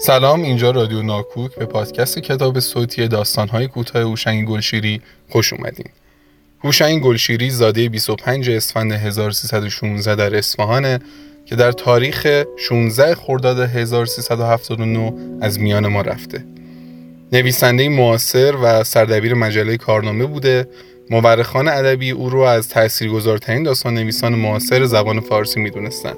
سلام 0.00 0.42
اینجا 0.42 0.70
رادیو 0.70 1.02
ناکوک. 1.02 1.54
به 1.54 1.66
پادکست 1.66 2.18
کتاب 2.18 2.60
صوتی 2.60 3.08
داستانهای 3.08 3.68
کوتاه 3.68 4.02
هوشنگ 4.02 4.48
گلشیری 4.48 5.00
خوش 5.28 5.52
اومدین. 5.52 5.86
هوشنگ 6.64 7.02
گلشیری 7.02 7.50
زاده 7.50 7.88
25 7.88 8.50
اسفند 8.50 8.92
1316 8.92 10.14
در 10.14 10.36
اصفهانه 10.36 10.98
که 11.46 11.56
در 11.56 11.72
تاریخ 11.72 12.44
16 12.56 13.14
خرداد 13.14 13.60
1379 13.60 15.12
از 15.40 15.60
میان 15.60 15.86
ما 15.86 16.00
رفته. 16.00 16.44
نویسنده 17.32 17.88
معاصر 17.88 18.56
و 18.62 18.84
سردبیر 18.84 19.34
مجله 19.34 19.76
کارنامه 19.76 20.26
بوده. 20.26 20.68
مورخان 21.10 21.68
ادبی 21.68 22.10
او 22.10 22.30
رو 22.30 22.40
از 22.40 22.68
تاثیرگذارترین 22.68 23.62
داستان 23.62 23.94
نویسان 23.94 24.34
معاصر 24.34 24.84
زبان 24.84 25.20
فارسی 25.20 25.60
می‌دونستند 25.60 26.16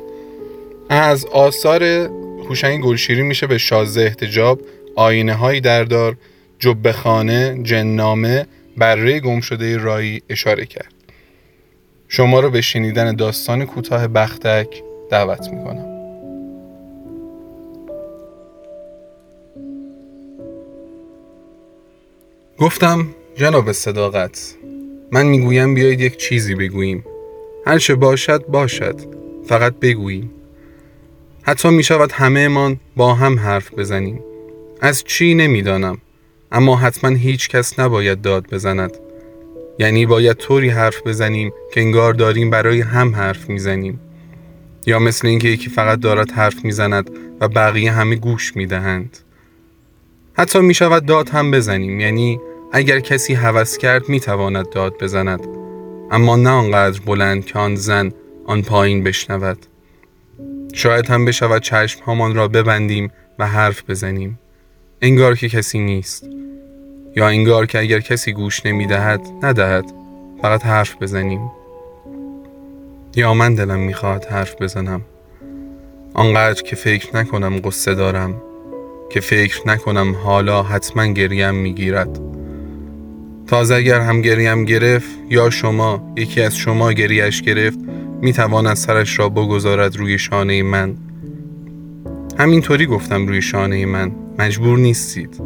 از 0.90 1.26
آثار 1.26 2.10
هوشنگ 2.50 2.82
گلشیری 2.84 3.22
میشه 3.22 3.46
به 3.46 3.58
شازده 3.58 4.04
احتجاب 4.04 4.60
آینه 4.96 5.34
های 5.34 5.60
دردار 5.60 6.16
جبه 6.58 6.92
خانه 6.92 7.60
جنامه 7.62 8.46
بره 8.76 9.20
گم 9.20 9.40
شده 9.40 9.76
رایی 9.76 10.22
اشاره 10.28 10.66
کرد. 10.66 10.94
شما 12.08 12.40
رو 12.40 12.50
به 12.50 12.60
شنیدن 12.60 13.16
داستان 13.16 13.64
کوتاه 13.64 14.08
بختک 14.08 14.82
دعوت 15.10 15.48
می‌کنم. 15.48 15.86
گفتم 22.58 23.06
جناب 23.36 23.72
صداقت 23.72 24.54
من 25.12 25.26
می‌گویم 25.26 25.74
بیایید 25.74 26.00
یک 26.00 26.16
چیزی 26.16 26.54
بگوییم. 26.54 27.04
هرچه 27.66 27.94
باشد 27.94 28.46
باشد. 28.46 29.00
فقط 29.46 29.74
بگوییم. 29.74 30.39
حتی 31.42 31.70
می 31.70 31.82
شود 31.82 32.12
همه 32.12 32.48
من 32.48 32.76
با 32.96 33.14
هم 33.14 33.38
حرف 33.38 33.74
بزنیم. 33.74 34.20
از 34.80 35.04
چی 35.04 35.34
نمی‌دانم 35.34 35.98
اما 36.52 36.76
حتما 36.76 37.10
هیچ 37.10 37.48
کس 37.48 37.78
نباید 37.78 38.20
داد 38.20 38.46
بزند. 38.50 38.96
یعنی 39.78 40.06
باید 40.06 40.36
طوری 40.36 40.68
حرف 40.68 41.06
بزنیم 41.06 41.52
که 41.74 41.80
انگار 41.80 42.14
داریم 42.14 42.50
برای 42.50 42.80
هم 42.80 43.14
حرف 43.14 43.48
می‌زنیم. 43.48 44.00
یا 44.86 44.98
مثل 44.98 45.28
اینکه 45.28 45.48
یکی 45.48 45.70
فقط 45.70 46.00
دارد 46.00 46.30
حرف 46.30 46.64
می‌زند 46.64 47.10
و 47.40 47.48
بقیه 47.48 47.92
همه 47.92 48.16
گوش 48.16 48.56
می‌دهند. 48.56 49.18
حتی 50.32 50.60
می 50.60 50.74
شود 50.74 51.06
داد 51.06 51.28
هم 51.28 51.50
بزنیم 51.50 52.00
یعنی 52.00 52.40
اگر 52.72 53.00
کسی 53.00 53.34
هوس 53.34 53.78
کرد 53.78 54.08
می 54.08 54.20
تواند 54.20 54.70
داد 54.70 54.94
بزند. 55.00 55.46
اما 56.10 56.36
نه 56.36 56.50
آنقدر 56.50 57.00
بلند 57.00 57.44
که 57.44 57.58
آن 57.58 57.74
زن 57.74 58.12
آن 58.46 58.62
پایین 58.62 59.04
بشنود. 59.04 59.66
شاید 60.72 61.06
هم 61.06 61.24
بشود 61.24 61.62
چشم 61.62 62.04
هامان 62.04 62.34
را 62.34 62.48
ببندیم 62.48 63.12
و 63.38 63.46
حرف 63.46 63.90
بزنیم. 63.90 64.38
انگار 65.02 65.34
که 65.34 65.48
کسی 65.48 65.78
نیست. 65.78 66.28
یا 67.16 67.28
انگار 67.28 67.66
که 67.66 67.78
اگر 67.78 68.00
کسی 68.00 68.32
گوش 68.32 68.66
نمی 68.66 68.86
دهد 68.86 69.20
ندهد. 69.42 69.84
فقط 70.42 70.66
حرف 70.66 70.96
بزنیم. 71.02 71.50
یا 73.16 73.34
من 73.34 73.54
دلم 73.54 73.78
می‌خواهد 73.78 74.24
حرف 74.24 74.62
بزنم. 74.62 75.00
آنقدر 76.14 76.62
که 76.62 76.76
فکر 76.76 77.16
نکنم 77.16 77.60
قصه 77.64 77.94
دارم. 77.94 78.42
که 79.10 79.20
فکر 79.20 79.68
نکنم 79.68 80.14
حالا 80.14 80.62
حتما 80.62 81.06
گریم 81.06 81.54
می‌گیرد. 81.54 82.20
تازه 83.46 83.74
اگر 83.74 84.00
هم 84.00 84.22
گریم 84.22 84.64
گرفت 84.64 85.10
یا 85.30 85.50
شما 85.50 86.12
یکی 86.16 86.42
از 86.42 86.56
شما 86.56 86.92
گریش 86.92 87.42
گرفت 87.42 87.78
می‌تواند 88.22 88.76
سرش 88.76 89.18
را 89.18 89.28
بگذارد 89.28 89.96
روی 89.96 90.18
شانه 90.18 90.62
من. 90.62 90.94
همینطوری 92.38 92.86
گفتم 92.86 93.26
روی 93.26 93.42
شانه 93.42 93.86
من. 93.86 94.12
مجبور 94.38 94.78
نیستید. 94.78 95.40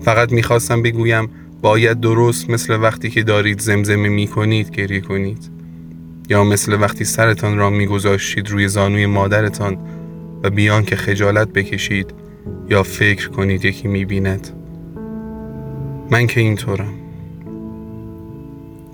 فقط 0.00 0.32
می‌خواستم 0.32 0.82
بگویم 0.82 1.28
باید 1.62 2.00
درست 2.00 2.50
مثل 2.50 2.80
وقتی 2.80 3.10
که 3.10 3.22
دارید 3.22 3.60
زمزمه 3.60 4.08
می‌کنید 4.08 4.70
گریه 4.70 5.00
کنید. 5.00 5.50
یا 6.28 6.44
مثل 6.44 6.80
وقتی 6.80 7.04
سرتان 7.04 7.58
را 7.58 7.70
میگذاشتید 7.70 8.50
روی 8.50 8.68
زانوی 8.68 9.06
مادرتان 9.06 9.78
و 10.42 10.50
بیان 10.50 10.84
که 10.84 10.96
خجالت 10.96 11.48
بکشید 11.48 12.14
یا 12.70 12.82
فکر 12.82 13.28
کنید 13.28 13.64
یکی 13.64 13.88
می‌بیند. 13.88 14.48
من 16.10 16.26
که 16.26 16.40
اینطورم. 16.40 17.03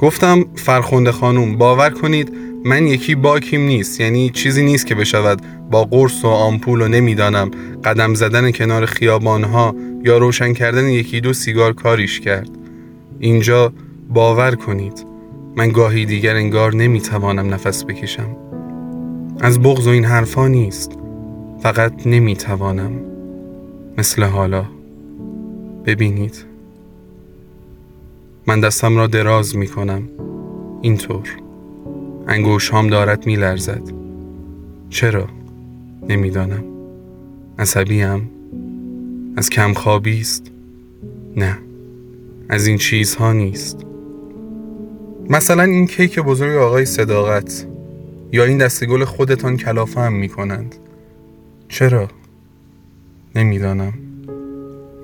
گفتم 0.01 0.45
فرخنده 0.55 1.13
خانوم 1.13 1.57
باور 1.57 1.91
کنید 1.91 2.33
من 2.65 2.87
یکی 2.87 3.15
باکیم 3.15 3.61
نیست 3.61 4.01
یعنی 4.01 4.31
چیزی 4.31 4.63
نیست 4.63 4.87
که 4.87 4.95
بشود 4.95 5.43
با 5.71 5.85
قرص 5.85 6.25
و 6.25 6.29
آمپول 6.29 6.83
و 6.83 6.89
نمی‌دانم 6.89 7.51
قدم 7.85 8.15
زدن 8.15 8.51
کنار 8.51 8.87
خیابانها 8.87 9.75
یا 10.05 10.19
روشن 10.19 10.53
کردن 10.53 10.89
یکی 10.89 11.21
دو 11.21 11.33
سیگار 11.33 11.73
کاریش 11.73 12.21
کرد. 12.21 12.51
اینجا 13.19 13.73
باور 14.09 14.55
کنید 14.55 15.07
من 15.57 15.69
گاهی 15.69 16.07
دیگر 16.07 16.37
انگار 16.37 16.75
نمی‌توانم 16.75 17.55
نفس 17.55 17.85
بکشم. 17.85 18.37
از 19.41 19.61
بغض 19.61 19.87
و 19.87 19.91
این 19.91 20.05
حرفا 20.05 20.49
نیست 20.49 20.93
فقط 21.63 22.07
نمی‌توانم. 22.07 22.93
مثل 23.99 24.23
حالا. 24.23 24.65
ببینید. 25.87 26.50
من 28.51 28.61
دستم 28.61 28.97
را 28.97 29.07
دراز 29.07 29.57
می‌کنم. 29.57 30.03
اینطور. 30.83 31.29
انگوش 32.29 32.75
هم 32.75 32.89
دارد 32.89 33.27
میلرزد. 33.27 33.83
چرا؟ 34.89 35.29
نمی‌دانم. 36.09 36.65
عصبی 37.59 38.01
هم؟ 38.01 38.23
از 39.37 39.51
کم 39.51 39.73
خوابی 39.73 40.21
است؟ 40.21 40.51
نه. 41.37 41.59
از 42.49 42.67
این 42.67 42.79
چیزها 42.79 43.33
نیست. 43.33 43.79
مثلا 45.29 45.63
این 45.63 45.87
کیک 45.87 46.19
بزرگ 46.19 46.57
آقای 46.57 46.85
صداقت 46.85 47.67
یا 48.33 48.45
این 48.45 48.59
دسته 48.59 48.87
گل 48.87 49.05
خودتان 49.05 49.57
کلافه 49.57 50.01
هم 50.01 50.13
می 50.13 50.29
کنند 50.29 50.75
چرا؟ 51.69 52.09
نمی‌دانم. 53.35 53.93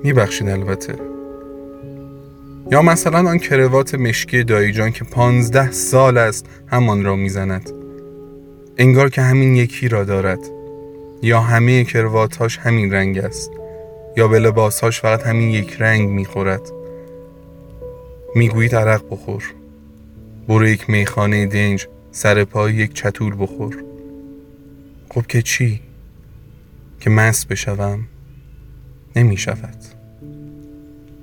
میبخشید 0.03 0.49
البته. 0.49 1.06
یا 2.71 2.81
مثلا 2.81 3.29
آن 3.29 3.39
کروات 3.39 3.95
مشکی 3.95 4.43
دایجان 4.43 4.91
که 4.91 5.03
پانزده 5.03 5.71
سال 5.71 6.17
است 6.17 6.45
همان 6.67 7.03
را 7.03 7.15
می‌زند. 7.15 7.71
انگار 8.77 9.09
که 9.09 9.21
همین 9.21 9.55
یکی 9.55 9.87
را 9.87 10.03
دارد. 10.03 10.39
یا 11.21 11.39
همه 11.41 11.83
کرواتهاش 11.83 12.57
همین 12.57 12.93
رنگ 12.93 13.17
است. 13.17 13.51
یا 14.17 14.27
به 14.27 14.39
لباسهاش 14.39 15.01
فقط 15.01 15.23
همین 15.23 15.49
یک 15.49 15.75
رنگ 15.79 16.09
می‌خورد. 16.09 16.61
می‌گویید 18.35 18.75
عرق 18.75 19.03
بخور. 19.11 19.43
برو 20.47 20.67
یک 20.67 20.89
میخانه 20.89 21.45
دنج 21.45 21.87
سر 22.11 22.43
پای 22.43 22.73
یک 22.73 22.93
چطول 22.93 23.35
بخور. 23.39 23.83
خب 25.09 25.27
که 25.27 25.41
چی؟ 25.41 25.81
که 26.99 27.09
مست 27.09 27.47
بشوم. 27.47 28.07
نمی 29.15 29.37
شود 29.37 29.96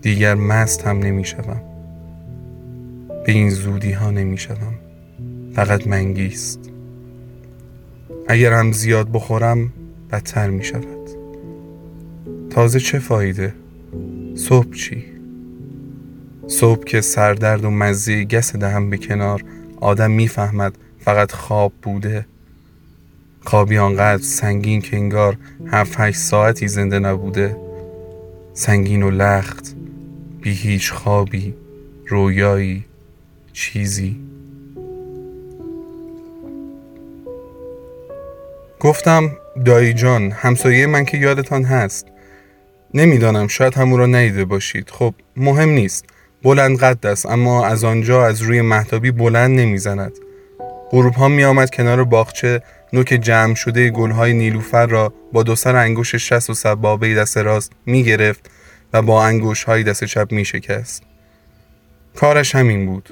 دیگر 0.05 0.35
مست 0.35 0.87
هم 0.87 0.99
نمی 0.99 1.25
شوم 1.25 1.61
به 3.27 3.33
این 3.33 3.51
زودی 3.51 3.93
ها 3.93 4.11
نمی 4.11 4.39
شوم 4.39 4.75
فقط 5.55 5.87
منگیست 5.87 6.61
اگر 8.29 8.53
هم 8.53 8.73
زیاد 8.73 9.09
بخورم 9.13 9.73
بدتر 10.13 10.51
می 10.51 10.65
شود 10.65 11.11
تازه 12.51 12.81
چه 12.81 12.99
فایده؟ 12.99 13.55
صبح 14.35 14.75
چی؟ 14.75 15.05
صبح 16.47 16.85
که 16.85 17.01
سردرد 17.01 17.65
و 17.65 17.71
مزه 17.71 18.25
گس 18.25 18.57
دهم 18.57 18.91
به 18.91 18.99
کنار 18.99 19.45
آدم 19.81 20.11
می‌فهمد 20.11 20.79
فقط 20.99 21.33
خواب 21.33 21.73
بوده. 21.83 22.27
خوابی 23.45 23.79
آنقدر 23.79 24.23
سنگین 24.23 24.81
که 24.81 24.97
انگار 24.97 25.37
هفت 25.67 26.01
هشت 26.01 26.19
ساعتی 26.19 26.69
زنده 26.69 26.99
نبوده. 26.99 27.57
سنگین 28.55 29.03
و 29.03 29.11
لخت. 29.11 29.74
بی 30.45 30.53
هیچ 30.53 30.93
خوابی 30.93 31.55
رویایی 32.07 32.85
چیزی. 33.53 34.17
گفتم 38.81 39.37
دایی 39.65 39.95
جان 39.95 40.31
همسایه 40.31 40.87
من 40.87 41.05
که 41.05 41.17
یادتان 41.17 41.65
هست. 41.65 42.07
نمی‌دانم 42.95 43.49
شاید 43.49 43.75
همون 43.75 43.99
را 43.99 44.07
ندیده 44.07 44.45
باشید. 44.45 44.91
خب 44.91 45.15
مهم 45.37 45.69
نیست. 45.69 46.05
بلند 46.43 46.79
قد 46.79 47.07
است 47.07 47.27
اما 47.27 47.67
از 47.67 47.85
آنجا 47.85 48.25
از 48.27 48.43
روی 48.43 48.61
محتابی 48.61 49.11
بلند 49.11 49.61
نمی‌زند. 49.61 50.13
غروب 50.91 51.15
ها 51.15 51.29
می 51.29 51.45
آمد 51.45 51.71
کنار 51.71 52.05
باغچه 52.05 52.63
نوک 52.93 53.07
جمع 53.07 53.55
شده 53.55 53.91
گلهای 53.91 54.33
نیلوفر 54.33 54.87
را 54.87 55.13
با 55.33 55.43
دو 55.43 55.57
سر 55.57 55.77
انگوش 55.77 56.15
شست 56.15 56.51
و 56.51 56.55
سبابه 56.55 57.15
دست 57.15 57.39
راست 57.39 57.73
می 57.87 58.05
گرفت 58.05 58.51
و 58.95 59.03
با 59.03 59.25
انگوش 59.25 59.65
های 59.65 59.83
دست 59.83 60.05
چپ 60.05 60.33
می 60.33 60.45
شکست. 60.45 61.03
کارش 62.17 62.55
همین 62.55 62.87
بود. 62.87 63.09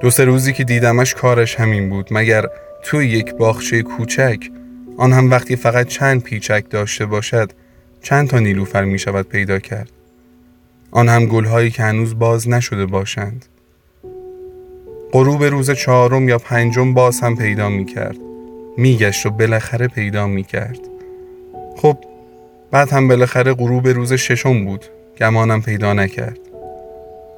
دو 0.00 0.10
سه 0.10 0.24
روزی 0.24 0.52
که 0.52 0.64
دیدمش 0.64 1.14
کارش 1.14 1.60
همین 1.60 1.90
بود 1.90 2.08
مگر 2.10 2.46
توی 2.82 3.08
یک 3.08 3.34
باغچه 3.34 3.82
کوچک 3.82 4.50
آن 4.96 5.12
هم 5.12 5.30
وقتی 5.30 5.56
فقط 5.56 5.86
چند 5.86 6.22
پیچک 6.22 6.64
داشته 6.70 7.06
باشد 7.06 7.52
چند 8.02 8.28
تا 8.28 8.38
نیلوفر 8.38 8.84
می 8.84 8.98
شود 8.98 9.28
پیدا 9.28 9.58
کرد 9.58 9.90
آن 10.90 11.08
هم 11.08 11.26
گلهایی 11.26 11.70
که 11.70 11.82
هنوز 11.82 12.18
باز 12.18 12.48
نشده 12.48 12.86
باشند 12.86 13.44
غروب 15.12 15.44
روز 15.44 15.70
چهارم 15.70 16.28
یا 16.28 16.38
پنجم 16.38 16.94
باز 16.94 17.20
هم 17.20 17.36
پیدا 17.36 17.68
می 17.68 17.84
کرد 17.84 18.16
میگشت 18.76 19.26
و 19.26 19.30
بالاخره 19.30 19.88
پیدا 19.88 20.26
می 20.26 20.44
کرد 20.44 20.80
خب 21.76 21.98
بعد 22.70 22.92
هم 22.92 23.08
بالاخره 23.08 23.54
غروب 23.54 23.88
روز 23.88 24.12
ششم 24.12 24.64
بود 24.64 24.84
گمانم 25.20 25.62
پیدا 25.62 25.92
نکرد 25.92 26.38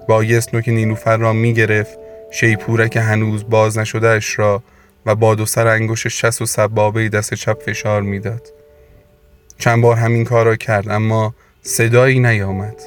بایست 0.08 0.54
نوک 0.54 0.68
نیلوفر 0.68 1.16
را 1.16 1.32
می 1.32 1.54
گرفت 1.54 1.98
شیپورک 2.30 2.96
هنوز 2.96 3.50
باز 3.50 3.78
نشده 3.78 4.08
اش 4.08 4.38
را 4.38 4.62
و 5.06 5.14
با 5.14 5.34
دو 5.34 5.46
سر 5.46 5.66
انگوش 5.66 6.06
شست 6.06 6.42
و 6.42 6.46
سبابه 6.46 7.08
دست 7.08 7.34
چپ 7.34 7.62
فشار 7.62 8.02
می‌داد. 8.02 8.48
چند 9.58 9.82
بار 9.82 9.96
همین 9.96 10.24
کار 10.24 10.46
را 10.46 10.56
کرد 10.56 10.88
اما 10.88 11.34
صدایی 11.62 12.20
نیامد. 12.20 12.82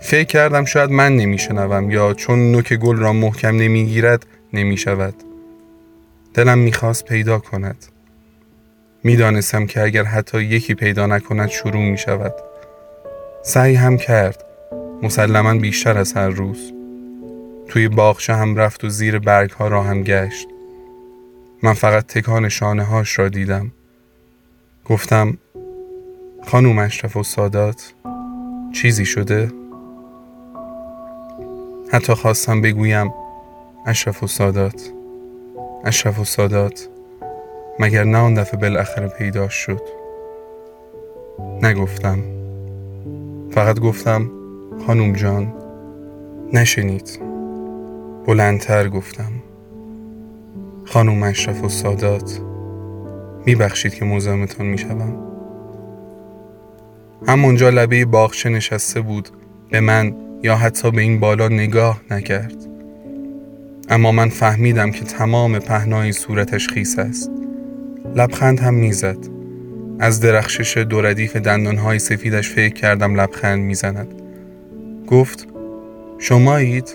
فکر 0.00 0.24
کردم 0.24 0.64
شاید 0.64 0.90
من 0.90 1.16
نمیشنوم 1.16 1.90
یا 1.90 2.14
چون 2.14 2.52
نوک 2.52 2.72
گل 2.72 2.96
را 2.96 3.12
محکم 3.12 3.56
نمی‌گیرد 3.56 4.26
نمی‌شود. 4.52 5.14
دلم 6.34 6.58
می‌خواست 6.58 7.04
پیدا 7.04 7.38
کند. 7.38 7.84
می‌دانستم 9.06 9.66
که 9.66 9.82
اگر 9.82 10.04
حتی 10.04 10.42
یکی 10.42 10.74
پیدا 10.74 11.06
نکند 11.06 11.48
شروع 11.48 11.90
می 11.90 11.98
شود. 11.98 12.34
سعی 13.42 13.74
هم 13.74 13.96
کرد. 13.96 14.44
مسلما 15.02 15.54
بیشتر 15.54 15.98
از 15.98 16.12
هر 16.12 16.28
روز. 16.28 16.72
توی 17.68 17.88
باغچه 17.88 18.34
هم 18.34 18.56
رفت 18.56 18.84
و 18.84 18.88
زیر 18.88 19.18
برگ 19.18 19.50
ها 19.50 19.68
را 19.68 19.82
هم 19.82 20.02
گشت. 20.02 20.48
من 21.62 21.72
فقط 21.72 22.06
تکان 22.06 22.48
شانه 22.48 22.82
هاش 22.82 23.18
را 23.18 23.28
دیدم. 23.28 23.72
گفتم 24.84 25.38
خانوم 26.46 26.78
اشرف 26.78 27.16
و 27.16 27.22
سادات 27.22 27.92
چیزی 28.72 29.04
شده؟ 29.04 29.52
حتی 31.92 32.14
خواستم 32.14 32.60
بگویم 32.60 33.14
اشرف 33.86 34.22
و 34.22 34.26
سادات 34.26 34.90
اشرف 35.84 36.18
و 36.18 36.24
سادات 36.24 36.88
مگر 37.80 38.04
نه 38.04 38.18
آن 38.18 38.34
دفعه 38.34 38.60
بالاخره 38.60 39.08
پیدا 39.08 39.48
شد؟ 39.48 39.80
نگفتم. 41.62 42.18
فقط 43.50 43.80
گفتم 43.80 44.30
خانوم 44.86 45.12
جان 45.12 45.52
نشنید. 46.52 47.20
بلندتر 48.26 48.88
گفتم. 48.88 49.32
خانوم 50.84 51.22
اشرف 51.22 51.64
و 51.64 51.68
سادات 51.68 52.40
میبخشید 53.46 53.94
که 53.94 54.04
مزاحمتان 54.04 54.66
می‌شوم. 54.66 55.16
همونجا 57.26 57.70
لبه 57.70 58.04
باغچه 58.04 58.48
نشسته 58.48 59.00
بود 59.00 59.28
به 59.70 59.80
من 59.80 60.14
یا 60.42 60.56
حتی 60.56 60.90
به 60.90 61.02
این 61.02 61.20
بالا 61.20 61.48
نگاه 61.48 62.00
نکرد. 62.10 62.66
اما 63.88 64.12
من 64.12 64.28
فهمیدم 64.28 64.90
که 64.90 65.04
تمام 65.04 65.58
پهنای 65.58 66.12
صورتش 66.12 66.68
خیس 66.68 66.98
است. 66.98 67.30
لبخند 68.16 68.60
هم 68.60 68.74
می‌زد. 68.74 69.18
از 69.98 70.20
درخشش 70.20 70.76
دو 70.76 71.02
ردیف 71.02 71.36
دندانهای 71.36 71.98
سفیدش 71.98 72.50
فکر 72.50 72.74
کردم 72.74 73.20
لبخند 73.20 73.62
می‌زند. 73.62 74.08
گفت 75.06 75.48
شمایید. 76.18 76.94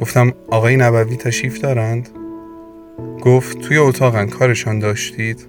گفتم 0.00 0.32
آقای 0.48 0.76
نبوی 0.76 1.16
تشریف 1.16 1.60
دارند؟ 1.60 2.08
گفت 3.22 3.60
توی 3.60 3.76
اتاقن 3.76 4.26
کارشان 4.26 4.78
داشتید؟ 4.78 5.46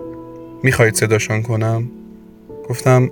می‌خواید 0.63 0.95
صداشان 0.95 1.41
کنم؟ 1.41 1.89
گفتم 2.69 3.11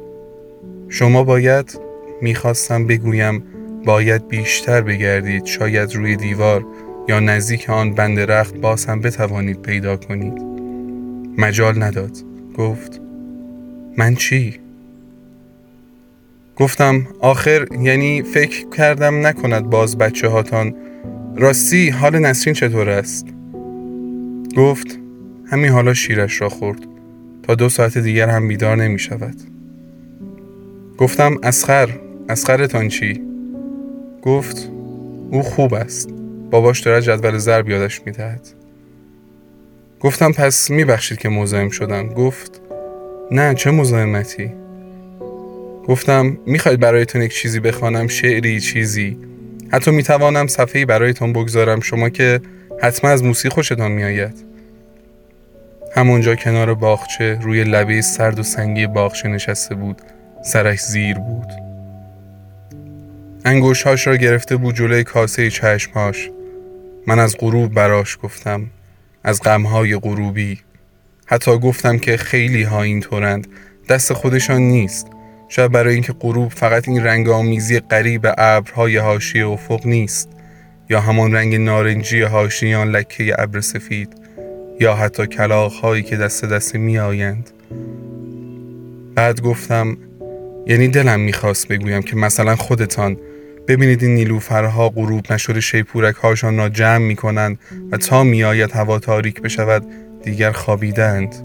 شما 0.90 1.24
باید 1.24 1.80
می‌خواستم 2.22 2.88
بگویم 2.88 3.44
باید 3.86 4.28
بیشتر 4.28 4.82
بگردید 4.82 5.46
شاید 5.46 5.96
روی 5.96 6.16
دیوار 6.16 6.66
یا 7.10 7.20
نزدیک 7.20 7.70
آن 7.70 7.94
بند 7.94 8.20
رخت 8.20 8.58
باز 8.58 8.86
هم 8.86 9.02
بتوانید 9.02 9.62
پیدا 9.62 9.98
کنید. 9.98 10.55
مجال 11.38 11.84
نداد 11.84 12.18
گفت 12.58 13.02
من 13.98 14.16
چی؟ 14.16 14.60
گفتم 16.56 17.08
آخر 17.20 17.68
یعنی 17.82 18.22
فکر 18.22 18.70
کردم 18.70 19.28
نکند 19.28 19.64
باز 19.64 19.98
بچه 19.98 20.28
هاتان 20.28 20.74
راستی 21.36 21.90
حال 21.90 22.20
نسرین 22.20 22.54
چطور 22.54 22.90
است؟ 22.90 23.28
گفت 24.58 25.00
همین 25.46 25.72
حالا 25.72 25.94
شیرش 25.94 26.42
را 26.42 26.50
خورد 26.50 26.80
تا 27.44 27.56
دو 27.56 27.70
ساعت 27.70 27.98
دیگر 27.98 28.30
هم 28.30 28.48
بیدار 28.48 28.76
نمی 28.76 29.00
شود 29.00 29.36
گفتم 30.98 31.38
اسخر 31.44 31.90
اسخرتان 32.30 32.88
چی؟ 32.88 33.22
گفت 34.22 34.70
او 35.32 35.44
خوب 35.44 35.74
است 35.74 36.10
باباش 36.52 36.80
دارد 36.80 37.04
جدول 37.04 37.38
ضرب 37.38 37.70
یادش 37.70 38.02
می‌دهد 38.06 38.42
گفتم 40.06 40.32
پس 40.32 40.70
میبخشید 40.70 41.18
که 41.18 41.30
مزاحم 41.30 41.70
شدم. 41.70 42.08
گفت 42.08 42.62
نه 43.32 43.56
چه 43.56 43.72
مزاحمتی؟ 43.72 44.52
گفتم 45.88 46.38
می‌خواید 46.46 46.80
برایتون 46.80 47.22
یک 47.22 47.34
چیزی 47.34 47.60
بخوانم؟ 47.60 48.08
شعری 48.08 48.60
چیزی. 48.60 49.18
حتی 49.72 49.92
می‌توانم 49.92 50.48
صفحه‌ای 50.48 50.86
برایتان 50.86 51.34
بگذارم 51.34 51.80
شما 51.80 52.10
که 52.10 52.42
حتما 52.82 53.12
از 53.12 53.24
موسیقی 53.24 53.50
خوشتان 53.50 53.92
میآید. 53.92 54.46
همونجا 55.96 56.36
کنار 56.36 56.74
باغچه 56.74 57.40
روی 57.42 57.64
لبه 57.64 58.02
سرد 58.02 58.40
و 58.40 58.44
سنگی 58.44 58.88
باغچه 58.88 59.28
نشسته 59.28 59.76
بود. 59.76 60.02
سرش 60.44 60.82
زیر 60.82 61.18
بود. 61.18 61.50
انگوشهاش 63.46 64.08
را 64.08 64.16
گرفته 64.16 64.56
بود 64.56 64.76
جلوی 64.76 65.04
کاسه 65.04 65.50
چشمهاش. 65.50 66.30
من 67.08 67.20
از 67.20 67.36
غروب 67.40 67.74
براش 67.74 68.18
گفتم 68.24 68.68
از 69.26 69.42
غمهای 69.42 69.98
غروبی. 69.98 70.60
حتی 71.26 71.58
گفتم 71.58 71.98
که 71.98 72.18
خیلی 72.18 72.64
ها 72.64 72.84
اینطورند. 72.84 73.48
دست 73.90 74.14
خودشان 74.14 74.62
نیست. 74.62 75.08
شاید 75.50 75.72
برای 75.72 75.94
اینکه 75.94 76.14
غروب 76.14 76.52
فقط 76.52 76.88
این 76.88 77.04
رنگ 77.04 77.30
آمیزی 77.30 77.80
قریب 77.80 78.28
ابرهای 78.38 78.98
حاشیه 78.98 79.48
افق 79.48 79.86
نیست. 79.86 80.30
یا 80.90 81.02
همان 81.02 81.34
رنگ 81.34 81.56
نارنجی 81.56 82.22
حاشیان 82.22 82.92
لکه 82.92 83.36
ابر 83.40 83.62
سفید 83.62 84.10
یا 84.80 84.96
حتی 84.96 85.28
کلاغ 85.28 85.72
هایی 85.72 86.04
که 86.04 86.18
دست 86.18 86.46
دست 86.46 86.76
می 86.76 87.00
آیند. 87.00 87.50
بعد 89.16 89.42
گفتم 89.42 89.98
یعنی 90.68 90.88
دلم 90.88 91.20
می‌خواست 91.20 91.68
بگویم 91.68 92.02
که 92.02 92.16
مثلا 92.16 92.56
خودتان 92.56 93.18
ببینید 93.68 94.04
این 94.04 94.16
نیلوفرها 94.16 94.90
غروب 94.90 95.34
نشده 95.34 95.62
شیپورک 95.62 96.16
هاشان 96.16 96.58
را 96.58 96.70
جمع 96.70 96.98
می 96.98 97.16
کنند 97.16 97.60
و 97.92 97.98
تا 97.98 98.24
میآید 98.24 98.72
هوا 98.72 99.00
تاریک 99.00 99.42
بشود 99.42 99.86
دیگر 100.24 100.52
خوابیدند 100.52 101.36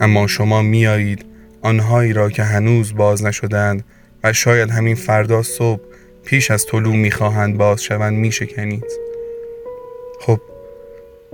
اما 0.00 0.26
شما 0.26 0.62
میآیید 0.62 1.24
آنهایی 1.62 2.12
را 2.12 2.30
که 2.30 2.42
هنوز 2.42 2.94
باز 2.94 3.24
نشدند 3.24 3.84
و 4.24 4.32
شاید 4.32 4.70
همین 4.70 4.94
فردا 4.94 5.42
صبح 5.42 5.80
پیش 6.24 6.50
از 6.50 6.66
طلوع 6.66 6.96
می‌خواهند 6.96 7.58
باز 7.58 7.82
شوند 7.82 8.16
میشکنید. 8.18 8.84
خب 10.20 10.40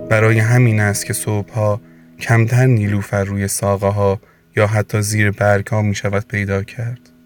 برای 0.09 0.39
همین 0.39 0.79
است 0.79 1.05
که 1.05 1.13
صبحها 1.13 1.81
کمتر 2.19 2.65
نیلوفر 2.65 3.23
روی 3.23 3.47
ساقه 3.47 3.87
ها 3.87 4.19
یا 4.55 4.67
حتی 4.67 5.01
زیر 5.01 5.31
برگ 5.31 5.67
ها 5.67 5.81
می 5.81 5.95
شود 5.95 6.27
پیدا 6.27 6.63
کرد. 6.63 7.16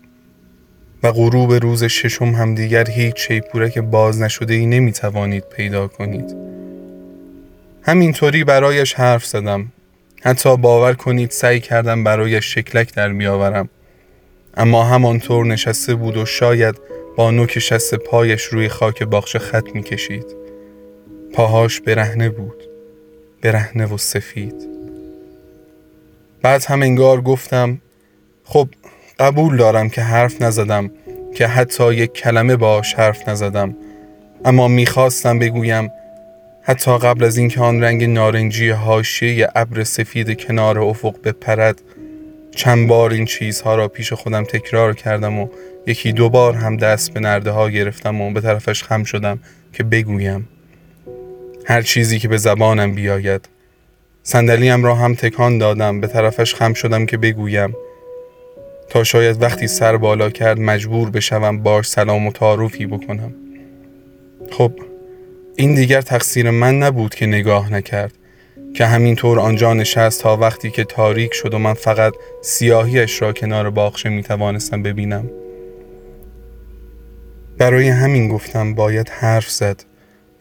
و 1.03 1.12
غروب 1.12 1.53
روز 1.53 1.84
ششم 1.84 2.25
هم 2.25 2.55
دیگر 2.55 2.89
هیچ 2.89 3.27
شیپورک 3.27 3.79
باز 3.79 4.22
نشده 4.22 4.53
ای 4.53 4.65
نمی 4.65 4.91
توانید 4.91 5.43
پیدا 5.43 5.88
کنید. 5.88 6.36
همینطوری 7.81 8.43
برایش 8.43 8.93
حرف 8.93 9.25
زدم. 9.25 9.72
حتی 10.22 10.58
باور 10.58 10.93
کنید 10.93 11.31
سعی 11.31 11.60
کردم 11.60 12.03
برایش 12.03 12.53
شکلک 12.53 12.93
در 12.93 13.08
میآورم 13.08 13.70
اما 14.58 14.84
همانطور 14.84 15.46
نشسته 15.46 15.96
بود 15.96 16.17
و 16.17 16.25
شاید 16.25 16.75
با 17.17 17.31
نوک 17.31 17.60
شست 17.60 17.96
پایش 17.96 18.43
روی 18.43 18.70
خاک 18.70 19.03
باغچه 19.03 19.39
خط 19.39 19.65
می 19.74 19.84
کشید 19.84 20.25
پاهاش 21.34 21.81
برهنه 21.81 22.29
بود. 22.29 22.63
برهنه 23.41 23.86
و 23.86 23.98
سفید. 23.98 24.55
بعد 26.41 26.63
هم 26.65 26.81
انگار 26.81 27.22
گفتم 27.22 27.81
خب 28.43 28.70
قبول 29.22 29.58
دارم 29.58 29.90
که 29.90 30.01
حرف 30.01 30.42
نزدم 30.42 30.92
که 31.36 31.48
حتی 31.48 31.94
یک 31.94 32.13
کلمه 32.13 32.56
باش 32.56 32.94
حرف 32.94 33.30
نزدم. 33.30 33.75
اما 34.46 34.68
می‌خواستم 34.68 35.40
بگویم 35.40 35.92
حتی 36.62 36.98
قبل 36.98 37.24
از 37.24 37.38
اینکه 37.38 37.62
آن 37.62 37.84
رنگ 37.84 38.04
نارنجی 38.04 38.70
حاشیه 38.70 39.50
ابر 39.56 39.84
سفید 39.84 40.42
کنار 40.42 40.80
افق 40.80 41.16
بپرد 41.24 41.82
چند 42.56 42.88
بار 42.88 43.12
این 43.12 43.25
چیزها 43.25 43.75
را 43.75 43.88
پیش 43.88 44.13
خودم 44.13 44.44
تکرار 44.44 44.94
کردم 44.94 45.40
و 45.40 45.48
یکی 45.88 46.12
دو 46.12 46.30
بار 46.30 46.54
هم 46.54 46.78
دست 46.78 47.13
به 47.13 47.20
نرده 47.20 47.51
ها 47.51 47.70
گرفتم 47.70 48.22
و 48.22 48.32
به 48.34 48.42
طرفش 48.42 48.84
خم 48.84 49.04
شدم 49.04 49.40
که 49.74 49.84
بگویم. 49.84 50.48
هر 51.66 51.82
چیزی 51.82 52.20
که 52.20 52.28
به 52.28 52.38
زبانم 52.38 52.96
بیاید. 52.96 53.50
صندلیم 54.24 54.84
را 54.84 54.96
هم 54.96 55.16
تکان 55.16 55.58
دادم 55.58 56.01
به 56.01 56.08
طرفش 56.08 56.56
خم 56.56 56.74
شدم 56.74 57.06
که 57.06 57.18
بگویم. 57.18 57.75
تا 58.91 59.03
شاید 59.03 59.41
وقتی 59.41 59.67
سر 59.67 59.98
بالا 59.98 60.29
کرد 60.29 60.60
مجبور 60.60 61.10
بشوم 61.10 61.63
باش 61.63 61.89
سلام 61.89 62.27
و 62.27 62.31
تعارفی 62.31 62.86
بکنم. 62.86 63.33
خب 64.51 64.71
این 65.55 65.75
دیگر 65.75 66.01
تقصیر 66.01 66.50
من 66.50 66.79
نبود 66.79 67.15
که 67.15 67.25
نگاه 67.25 67.74
نکرد 67.74 68.13
که 68.75 68.86
همینطور 68.86 69.39
آنجا 69.39 69.74
نشست 69.74 70.21
تا 70.21 70.38
وقتی 70.38 70.71
که 70.71 70.83
تاریک 70.83 71.33
شد 71.33 71.53
و 71.53 71.57
من 71.57 71.74
فقط 71.74 72.13
سیاهیش 72.41 73.21
را 73.21 73.33
کنار 73.33 73.69
باغچه 73.69 74.10
می 74.10 74.24
توانستم 74.24 74.83
ببینم. 74.83 75.29
برای 77.57 77.89
همین 77.89 78.27
گفتم 78.27 78.75
باید 78.75 79.10
حرف 79.10 79.50
زد 79.50 79.83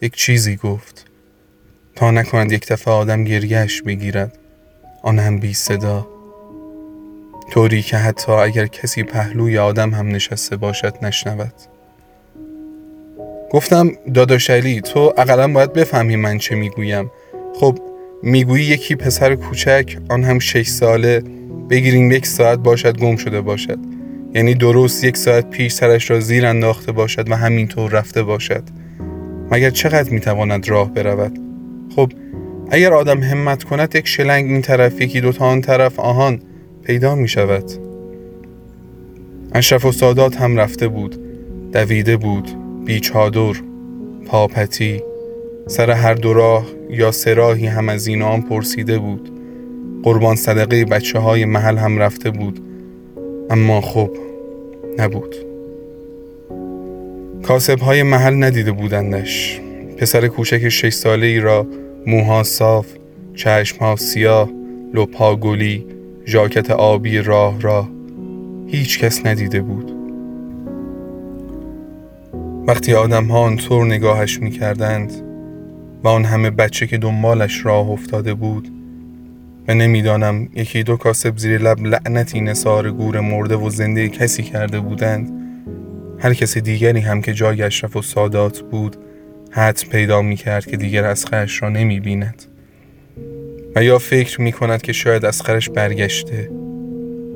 یک 0.01 0.15
چیزی 0.15 0.55
گفت. 0.55 1.05
تا 1.95 2.11
نکند 2.11 2.51
یک 2.51 2.67
دفعه 2.67 2.93
آدم 2.93 3.23
گریهش 3.23 3.81
بگیرد. 3.81 4.37
آن 5.03 5.19
هم 5.19 5.39
بی 5.39 5.53
صدا. 5.53 6.20
طوری 7.51 7.81
که 7.81 7.97
حتی 7.97 8.31
اگر 8.31 8.67
کسی 8.67 9.03
پهلوی 9.03 9.57
آدم 9.57 9.89
هم 9.89 10.07
نشسته 10.07 10.55
باشد 10.55 10.93
نشنود. 11.01 11.53
گفتم 13.51 13.91
داداش 14.13 14.49
علی 14.49 14.81
تو 14.81 15.13
اقلا 15.17 15.47
باید 15.47 15.73
بفهمی 15.73 16.15
من 16.15 16.37
چه 16.37 16.55
می‌گویم. 16.55 17.11
خب 17.55 17.79
می‌گویی 18.23 18.63
یکی 18.63 18.95
پسر 18.95 19.35
کوچک 19.35 19.97
آن 20.09 20.23
هم 20.23 20.39
شش 20.39 20.67
ساله 20.67 21.23
بگیریم 21.69 22.11
یک 22.11 22.27
ساعت 22.27 22.59
باشد 22.59 22.97
گم 22.97 23.15
شده 23.15 23.41
باشد. 23.41 23.79
یعنی 24.33 24.53
درست 24.53 25.03
یک 25.03 25.17
ساعت 25.17 25.49
پیش 25.49 25.73
سرش 25.73 26.11
را 26.11 26.19
زیر 26.19 26.45
انداخته 26.45 26.91
باشد 26.91 27.31
و 27.31 27.35
همینطور 27.35 27.91
رفته 27.91 28.23
باشد. 28.23 28.63
مگر 29.51 29.69
چقدر 29.69 30.09
می‌تواند 30.09 30.69
راه 30.69 30.93
برود؟ 30.93 31.39
خب 31.95 32.11
اگر 32.71 32.93
آدم 32.93 33.19
همت 33.19 33.63
کند 33.63 33.95
یک 33.95 34.07
شلنگ 34.07 34.51
این 34.51 34.61
طرف 34.61 35.01
یکی 35.01 35.21
دوتا 35.21 35.45
آن 35.45 35.61
طرف 35.61 35.99
آهان. 35.99 36.41
پیدا 36.83 37.15
می 37.15 37.27
شود. 37.27 37.63
اشرف 39.53 39.85
و 39.85 39.91
سادات 39.91 40.35
هم 40.41 40.57
رفته 40.57 40.87
بود 40.87 41.15
دویده 41.71 42.17
بود 42.17 42.49
بیچادر 42.85 43.53
پاپتی 44.25 45.01
سر 45.67 45.91
هر 45.91 46.13
دو 46.13 46.33
راه 46.33 46.65
یا 46.89 47.11
سراهی 47.11 47.67
هم 47.67 47.89
از 47.89 48.07
این 48.07 48.21
آن 48.21 48.41
پرسیده 48.41 48.99
بود. 48.99 49.31
قربان 50.03 50.35
صدقه 50.35 50.85
بچه 50.85 51.19
های 51.19 51.45
محل 51.45 51.77
هم 51.77 51.97
رفته 51.97 52.29
بود 52.29 52.59
اما 53.49 53.81
خب 53.81 54.09
نبود. 54.97 55.35
کاسب 57.43 57.79
های 57.79 58.03
محل 58.03 58.43
ندیده 58.43 58.71
بودندش. 58.71 59.61
پسر 59.97 60.27
کوچک 60.27 60.69
شش 60.69 60.93
ساله 60.93 61.27
ای 61.27 61.39
را 61.39 61.67
موها 62.07 62.43
صاف 62.43 62.87
چشم 63.35 63.95
سیاه 63.95 64.49
لپا 64.93 65.35
گلی 65.35 65.85
ژاکت 66.25 66.71
آبی 66.71 67.17
راه 67.17 67.61
راه 67.61 67.89
هیچ 68.67 68.99
کس 68.99 69.25
ندیده 69.25 69.61
بود. 69.61 69.91
وقتی 72.67 72.93
آدم 72.93 73.25
ها 73.25 73.39
آنطور 73.39 73.85
نگاهش 73.85 74.39
می 74.39 74.51
کردند 74.51 75.11
و 76.03 76.07
آن 76.07 76.25
همه 76.25 76.49
بچه 76.49 76.87
که 76.87 76.97
دنبالش 76.97 77.65
راه 77.65 77.89
افتاده 77.89 78.33
بود 78.33 78.69
و 79.67 79.73
نمی‌دانم 79.73 80.49
یکی 80.55 80.83
دو 80.83 80.97
کاسب 80.97 81.37
زیر 81.37 81.61
لب 81.61 81.79
لعنتی 81.79 82.41
نصار 82.41 82.91
گور 82.91 83.19
مرده 83.19 83.55
و 83.55 83.69
زنده 83.69 84.09
کسی 84.09 84.43
کرده 84.43 84.79
بودند. 84.79 85.31
هر 86.19 86.33
کس 86.33 86.57
دیگری 86.57 86.99
هم 86.99 87.21
که 87.21 87.33
جای 87.33 87.63
اشرف 87.63 87.95
و 87.95 88.01
سادات 88.01 88.61
بود 88.61 88.95
حد 89.51 89.81
پیدا 89.91 90.21
می 90.21 90.35
کرد 90.35 90.65
که 90.65 90.77
دیگر 90.77 91.03
اسخرش 91.05 91.63
را 91.63 91.69
نمی 91.69 91.99
بیند 91.99 92.43
و 93.75 93.83
یا 93.83 93.99
فکر 93.99 94.41
می 94.41 94.51
کند 94.51 94.81
که 94.81 94.93
شاید 94.93 95.25
اسخرش 95.25 95.69
برگشته. 95.69 96.49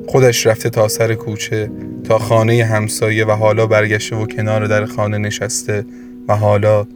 خودش 0.08 0.46
رفته 0.46 0.70
تا 0.70 0.88
سر 0.88 1.14
کوچه 1.14 1.70
تا 2.04 2.18
خانه 2.18 2.64
همسایه 2.64 3.24
و 3.24 3.30
حالا 3.30 3.66
برگشته 3.66 4.16
و 4.16 4.26
کنار 4.26 4.66
در 4.66 4.84
خانه 4.84 5.18
نشسته 5.18 5.84
و 6.28 6.36
حالا 6.36 6.86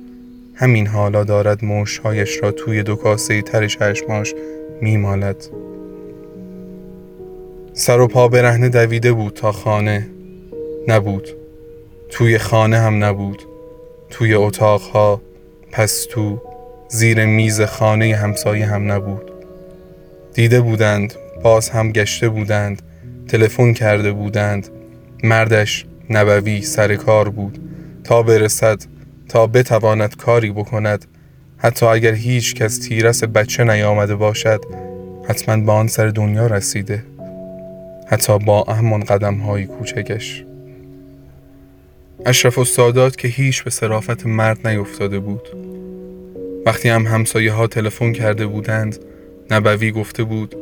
همین 0.55 0.87
حالا 0.87 1.25
دارد 1.25 1.65
موشهایش 1.65 2.43
را 2.43 2.53
توی 2.53 2.83
دو 2.83 2.97
کاسه 2.97 3.43
تر 3.43 3.67
چشماش 3.67 4.35
میمالد. 4.81 5.47
سر 7.73 8.01
و 8.01 8.09
پا 8.09 8.29
برهنه 8.29 8.69
دویده 8.69 9.13
بود 9.13 9.35
تا 9.35 9.53
خانه 9.53 10.07
نبود. 10.89 11.29
توی 12.11 12.39
خانه 12.39 12.79
هم 12.79 13.05
نبود. 13.05 13.43
توی 14.11 14.35
اتاقها 14.35 15.21
پس 15.73 16.07
تو 16.11 16.43
زیر 16.89 17.27
میز 17.27 17.61
خانه 17.61 18.15
همسایه 18.15 18.67
هم 18.67 18.93
نبود. 18.93 19.30
دیده 20.35 20.61
بودند 20.61 21.15
باز 21.43 21.71
هم 21.71 21.93
گشته 21.93 22.29
بودند 22.29 22.83
تلفن 23.29 23.73
کرده 23.73 24.13
بودند. 24.13 24.69
مردش 25.25 25.87
نبوی 26.11 26.63
سر 26.63 26.95
کار 26.95 27.29
بود. 27.29 27.59
تا 28.05 28.23
برسد 28.23 28.83
تا 29.29 29.47
بتواند 29.47 30.17
کاری 30.17 30.51
بکند. 30.51 31.05
حتی 31.59 31.87
اگر 31.87 32.15
هیچ 32.15 32.55
کس 32.55 32.79
تیرس 32.79 33.25
بچه 33.25 33.65
نیامده 33.65 34.15
باشد 34.15 34.61
حتما 35.29 35.57
به 35.57 35.73
آن 35.73 35.87
سر 35.87 36.09
دنیا 36.09 36.47
رسیده. 36.47 37.05
حتی 38.07 38.39
با 38.39 38.63
همان 38.63 39.05
قدم 39.05 39.35
های 39.35 39.67
کوچکش. 39.67 40.45
اشرف 42.27 42.59
و 42.59 43.11
که 43.11 43.29
هیچ 43.29 43.65
به 43.65 43.71
صرافت 43.71 44.27
مرد 44.27 44.69
نیفتاده 44.69 45.19
بود. 45.19 45.49
وقتی 46.67 46.89
هم 46.89 47.07
همسایه 47.07 47.53
ها 47.53 47.67
تلفن 47.67 48.13
کرده 48.13 48.47
بودند 48.47 48.99
نبوی 49.51 49.93
گفته 49.93 50.25
بود 50.25 50.55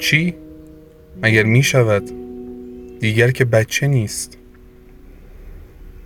چی؟ 0.00 0.34
مگر 1.22 1.42
می 1.42 1.62
شود؟ 1.62 2.10
دیگر 3.00 3.30
که 3.30 3.44
بچه 3.44 3.86
نیست. 3.86 4.38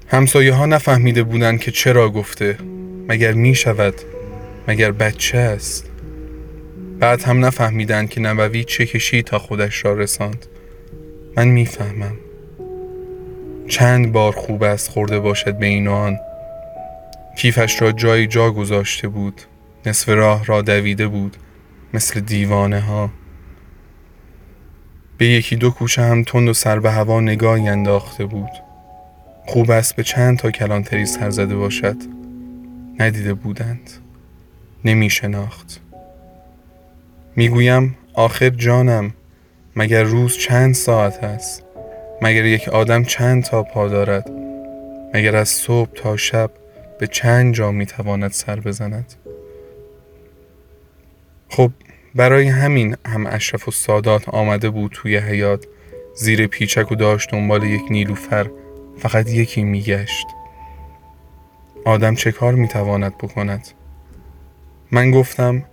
همسایه 0.06 0.52
ها 0.52 0.66
نفهمیده 0.66 1.22
بودند 1.22 1.60
که 1.60 1.70
چرا 1.70 2.10
گفته 2.10 2.58
مگر 3.08 3.32
می 3.32 3.54
شود 3.54 3.94
مگر 4.68 4.92
بچه 4.92 5.38
است. 5.38 5.90
بعد 7.00 7.22
هم 7.22 7.44
نفهمیدند 7.44 8.10
که 8.10 8.20
نبوی 8.20 8.64
چه 8.64 8.86
کشی 8.86 9.22
تا 9.22 9.38
خودش 9.38 9.84
را 9.84 9.94
رساند. 9.94 10.46
من 11.36 11.48
می‌فهمم. 11.48 12.16
چند 13.68 14.12
بار 14.12 14.32
خوب 14.32 14.62
است 14.62 14.90
خورده 14.90 15.20
باشد 15.20 15.58
به 15.58 15.66
این 15.66 15.88
آن. 15.88 16.18
کیفش 17.38 17.82
را 17.82 17.92
جای 17.92 18.26
جا 18.26 18.50
گذاشته 18.50 19.08
بود. 19.08 19.40
نصف 19.86 20.08
راه 20.08 20.44
را 20.44 20.62
دویده 20.62 21.06
بود. 21.06 21.36
مثل 21.94 22.20
دیوانه 22.20 22.80
ها 22.80 23.10
به 25.18 25.26
یکی 25.26 25.56
دو 25.56 25.70
کوچه 25.70 26.02
هم 26.02 26.22
تند 26.22 26.48
و 26.48 26.52
سر 26.52 26.78
به 26.78 26.90
هوا 26.90 27.20
نگاهی 27.20 27.68
انداخته 27.68 28.24
بود. 28.24 28.50
خوب 29.46 29.70
است 29.70 29.96
به 29.96 30.02
چند 30.02 30.38
تا 30.38 30.50
کلانتری 30.50 31.06
سر 31.06 31.30
زده 31.30 31.56
باشد. 31.56 31.96
ندیده 32.98 33.34
بودند. 33.34 33.90
نمی 34.84 35.10
شناخت. 35.10 35.80
می‌گویم 37.36 37.96
آخر 38.14 38.50
جانم 38.50 39.12
مگر 39.76 40.02
روز 40.02 40.36
چند 40.36 40.74
ساعت 40.74 41.24
است؟ 41.24 41.62
مگر 42.22 42.44
یک 42.44 42.68
آدم 42.68 43.04
چند 43.04 43.44
تا 43.44 43.62
پا 43.62 43.88
دارد؟ 43.88 44.30
مگر 45.14 45.36
از 45.36 45.48
صبح 45.48 45.90
تا 45.94 46.16
شب 46.16 46.50
به 46.98 47.06
چند 47.06 47.54
جا 47.54 47.70
می‌تواند 47.70 48.30
سر 48.30 48.60
بزند؟ 48.60 49.14
خب 51.50 51.70
برای 52.14 52.48
همین 52.48 52.96
هم 53.06 53.26
اشرف 53.26 53.68
و 53.68 53.70
سادات 53.70 54.28
آمده 54.28 54.70
بود 54.70 54.90
توی 54.94 55.16
حیات 55.16 55.66
زیر 56.14 56.46
پیچک 56.46 56.92
و 56.92 56.94
داشت 56.94 57.30
دنبال 57.30 57.62
یک 57.62 57.82
نیلوفر 57.90 58.50
فقط 58.98 59.30
یکی 59.30 59.64
میگشت. 59.64 60.26
آدم 61.84 62.14
چه 62.14 62.32
کار 62.32 62.54
می‌تواند 62.54 63.18
بکند؟ 63.18 63.68
من 64.90 65.10
گفتم 65.10 65.64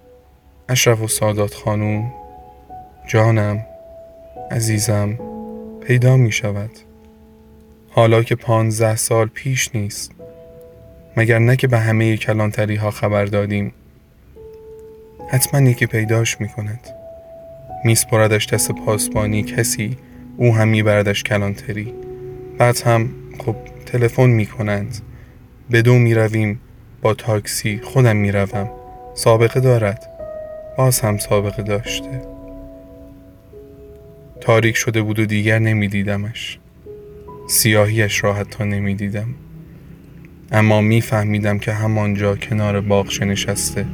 اشرف 0.69 1.01
و 1.01 1.07
سادات 1.07 1.53
خانوم 1.53 2.13
جانم 3.07 3.65
عزیزم 4.51 5.19
پیدا 5.87 6.17
می 6.17 6.31
شود 6.31 6.71
حالا 7.89 8.23
که 8.23 8.35
پانزده 8.35 8.95
سال 8.95 9.27
پیش 9.27 9.75
نیست. 9.75 10.11
مگر 11.17 11.39
نه 11.39 11.55
که 11.55 11.67
به 11.67 11.79
همه 11.79 12.17
کلانتری 12.17 12.75
ها 12.75 12.91
خبر 12.91 13.25
دادیم؟ 13.25 13.73
حتما 15.29 15.69
یکی 15.69 15.85
پیداش 15.85 16.41
می 16.41 16.47
کند 16.47 16.79
میسپردش 17.83 18.47
دست 18.47 18.71
پاسبانی 18.71 19.43
کسی 19.43 19.97
او 20.37 20.55
هم 20.55 20.67
میبردش 20.67 21.23
کلانتری. 21.23 21.93
بعد 22.57 22.81
هم 22.85 23.09
خب 23.45 23.55
تلفن 23.85 24.29
می 24.29 24.45
کنند 24.45 24.97
به 25.69 25.81
دو 25.81 25.93
می 25.93 26.13
رویم 26.13 26.59
با 27.01 27.13
تاکسی 27.13 27.79
خودم 27.83 28.15
می 28.15 28.31
روم 28.31 28.69
سابقه 29.13 29.59
دارد. 29.59 30.09
باز 30.77 30.99
هم 30.99 31.17
سابقه 31.17 31.63
داشته. 31.63 32.21
تاریک 34.41 34.75
شده 34.75 35.01
بود 35.01 35.19
و 35.19 35.25
دیگر 35.25 35.59
نمیدیدمش. 35.59 36.59
سیاهیش 37.49 38.23
را 38.23 38.33
حتی 38.33 38.63
نمی‌دیدم. 38.63 39.35
اما 40.51 40.81
میفهمیدم 40.81 41.59
که 41.59 41.71
همانجا 41.71 42.35
کنار 42.35 42.81
باغچه 42.81 43.25
نشسته. 43.25 43.85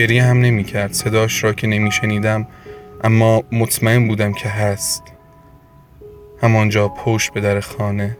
گریه 0.00 0.22
هم 0.22 0.40
نمی 0.40 0.64
کرد 0.64 0.92
صداش 0.92 1.44
را 1.44 1.52
که 1.52 1.66
نمی 1.66 1.92
شنیدم 1.92 2.46
اما 3.04 3.42
مطمئن 3.52 4.08
بودم 4.08 4.32
که 4.32 4.48
هست. 4.48 5.02
همانجا 6.42 6.88
پشت 6.88 7.32
به 7.32 7.40
در 7.40 7.60
خانه 7.60 8.18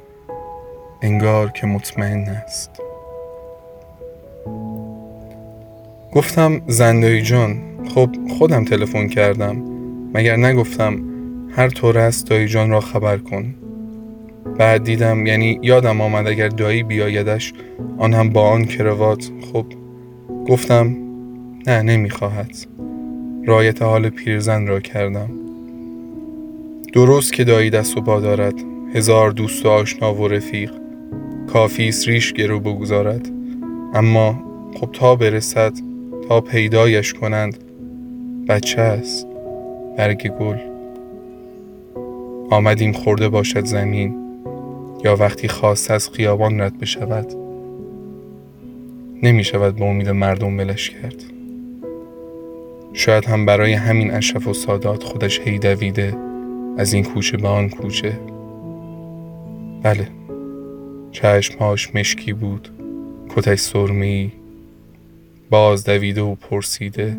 انگار 1.02 1.50
که 1.50 1.66
مطمئن 1.66 2.28
است. 2.28 2.70
گفتم 6.14 6.62
زندایی 6.66 7.22
جان 7.22 7.62
خب 7.94 8.10
خودم 8.38 8.64
تلفن 8.64 9.08
کردم. 9.08 9.62
مگر 10.14 10.36
نگفتم 10.36 11.00
هر 11.56 11.68
طور 11.68 11.98
است 11.98 12.26
دایی 12.26 12.48
جان 12.48 12.70
را 12.70 12.80
خبر 12.80 13.16
کن. 13.18 13.54
بعد 14.58 14.84
دیدم 14.84 15.26
یعنی 15.26 15.58
یادم 15.62 16.00
آمد 16.00 16.26
اگر 16.26 16.48
دایی 16.48 16.82
بیایدش 16.82 17.52
آن 17.98 18.14
هم 18.14 18.30
با 18.30 18.48
آن 18.48 18.64
کروات. 18.64 19.30
خب 19.52 19.66
گفتم 20.48 21.09
نه 21.66 21.82
نمی‌خواهد. 21.82 22.50
رایت 23.46 23.82
حال 23.82 24.08
پیرزن 24.08 24.66
را 24.66 24.80
کردم. 24.80 25.30
درست 26.92 27.32
که 27.32 27.44
دایی 27.44 27.70
دست 27.70 27.96
و 27.96 28.00
پا 28.00 28.20
دارد. 28.20 28.54
هزار 28.94 29.30
دوست 29.30 29.66
و 29.66 29.68
آشنا 29.68 30.14
و 30.14 30.28
رفیق. 30.28 30.72
کافی 31.52 31.92
ریش 32.06 32.32
گرو 32.32 32.60
بگذارد. 32.60 33.28
اما 33.94 34.42
خب 34.74 34.88
تا 34.92 35.16
برسد 35.16 35.72
تا 36.28 36.40
پیدایش 36.40 37.12
کنند 37.14 37.58
بچه 38.48 38.80
است. 38.80 39.26
برگ 39.96 40.28
گل. 40.28 40.58
آمدیم 42.50 42.92
خورده 42.92 43.28
باشد 43.28 43.64
زمین. 43.64 44.14
یا 45.04 45.16
وقتی 45.16 45.48
خواست 45.48 45.90
از 45.90 46.08
خیابان 46.08 46.60
رد 46.60 46.78
بشود. 46.78 47.26
نمی 49.22 49.44
شود 49.44 49.76
به 49.76 49.84
امید 49.84 50.08
مردم 50.08 50.58
ولش 50.58 50.90
کرد. 50.90 51.39
شاید 52.92 53.24
هم 53.24 53.46
برای 53.46 53.72
همین 53.72 54.10
اشرف 54.10 54.48
و 54.48 54.54
سادات 54.54 55.02
خودش 55.02 55.40
هی 55.40 55.58
دویده 55.58 56.16
از 56.78 56.92
این 56.92 57.04
کوچه 57.04 57.36
به 57.36 57.48
آن 57.48 57.68
کوچه. 57.68 58.20
بله 59.82 60.08
چشمهاش 61.12 61.94
مشکی 61.94 62.32
بود 62.32 62.68
کتش 63.28 63.58
سرمی 63.58 64.32
باز 65.50 65.84
دویده 65.84 66.22
و 66.22 66.34
پرسیده. 66.34 67.16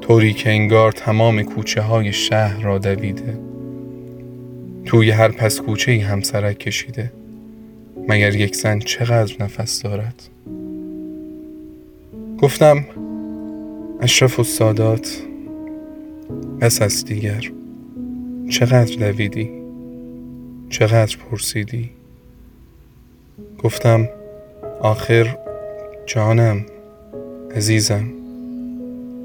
طوری 0.00 0.32
که 0.32 0.50
انگار 0.50 0.92
تمام 0.92 1.42
کوچه 1.42 1.80
های 1.80 2.12
شهر 2.12 2.62
را 2.62 2.78
دویده. 2.78 3.38
توی 4.84 5.10
هر 5.10 5.28
پس 5.28 5.60
کوچه 5.60 5.92
ای 5.92 5.98
هم 5.98 6.20
سرک 6.20 6.58
کشیده. 6.58 7.12
مگر 8.08 8.34
یک 8.34 8.56
زن 8.56 8.78
چقدر 8.78 9.34
نفس 9.40 9.82
دارد؟ 9.82 10.22
گفتم 12.38 12.84
اشرف 14.04 14.40
و 14.40 14.44
سادات 14.44 15.22
بس 16.60 16.82
از 16.82 17.04
دیگر 17.04 17.50
چقدر 18.50 18.94
دویدی؟ 18.94 19.50
چقدر 20.70 21.16
پرسیدی؟ 21.16 21.90
گفتم 23.58 24.08
آخر 24.80 25.36
جانم 26.06 26.66
عزیزم. 27.56 28.04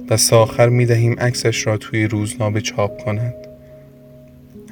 دست 0.09 0.33
آخر 0.33 0.69
می 0.69 0.85
دهیم 0.85 1.19
عکسش 1.19 1.67
را 1.67 1.77
توی 1.77 2.07
روزنامه 2.07 2.61
چاپ 2.61 3.03
کنند 3.05 3.35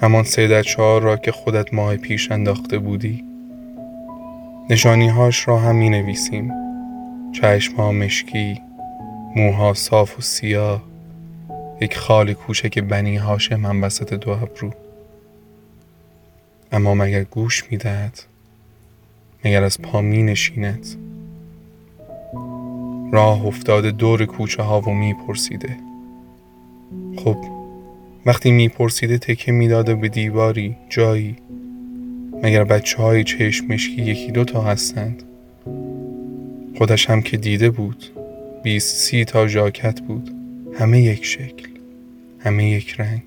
همان 0.02 0.24
سه 0.24 0.64
چهار 0.64 1.02
را 1.02 1.18
که 1.18 1.32
خودت 1.32 1.74
ماه 1.74 1.98
پیش 1.98 2.32
انداخته 2.32 2.80
بودی. 2.80 3.24
نشانیهاش 4.70 5.48
را 5.48 5.60
هم 5.60 5.76
می 5.76 5.90
نویسیم 5.90 6.52
چشم 7.42 7.96
مشکی 7.96 8.67
موها 9.38 9.74
صاف 9.74 10.20
و 10.20 10.22
سیاه 10.22 10.84
یک 11.82 11.98
خال 11.98 12.34
کوچک 12.34 12.80
بنی 12.80 13.18
هاشم 13.18 13.56
من 13.56 13.82
وسط 13.82 14.14
دو 14.14 14.32
ابرو. 14.32 14.74
اما 16.72 16.96
مگر 16.96 17.24
گوش 17.24 17.64
می‌دهد؟ 17.72 18.20
مگر 19.46 19.64
از 19.64 19.82
پا 19.82 20.02
می 20.02 20.24
نشیند 20.24 20.86
راه 23.12 23.46
افتاده 23.46 23.92
دور 23.92 24.26
کوچه 24.26 24.64
ها 24.64 24.82
و 24.82 24.90
میپرسیده. 24.90 25.78
خب 27.18 27.38
وقتی 28.26 28.52
میپرسیده 28.52 29.18
تکه 29.18 29.52
می‌داده 29.52 29.96
به 29.96 30.10
دیواری 30.10 30.76
جایی 30.90 31.36
مگر 32.44 32.64
بچه 32.64 32.98
های 32.98 33.24
چشمشکی 33.24 34.02
یکی 34.02 34.32
دو 34.32 34.44
تا 34.44 34.62
هستند؟ 34.62 35.24
خودش 36.78 37.10
هم 37.10 37.22
که 37.22 37.38
دیده 37.38 37.70
بود. 37.70 38.17
بیست 38.64 38.98
سی 38.98 39.26
تا 39.26 39.48
ژاکت 39.48 40.02
بود. 40.02 40.32
همه 40.80 41.02
یک 41.02 41.26
شکل 41.26 41.68
همه 42.40 42.70
یک 42.70 42.96
رنگ. 43.00 43.24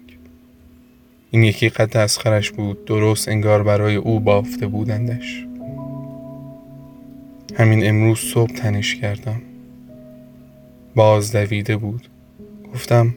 این 1.30 1.44
یکی 1.44 1.68
قد 1.68 1.96
اسخرش 1.96 2.50
بود 2.50 2.84
درست 2.84 3.28
انگار 3.28 3.62
برای 3.62 3.96
او 3.96 4.20
بافته 4.20 4.66
بودندش. 4.66 5.46
همین 7.56 7.88
امروز 7.88 8.18
صبح 8.18 8.52
تنش 8.52 8.96
کردم. 8.96 9.42
باز 10.94 11.32
دویده 11.32 11.76
بود. 11.76 12.08
گفتم 12.74 13.14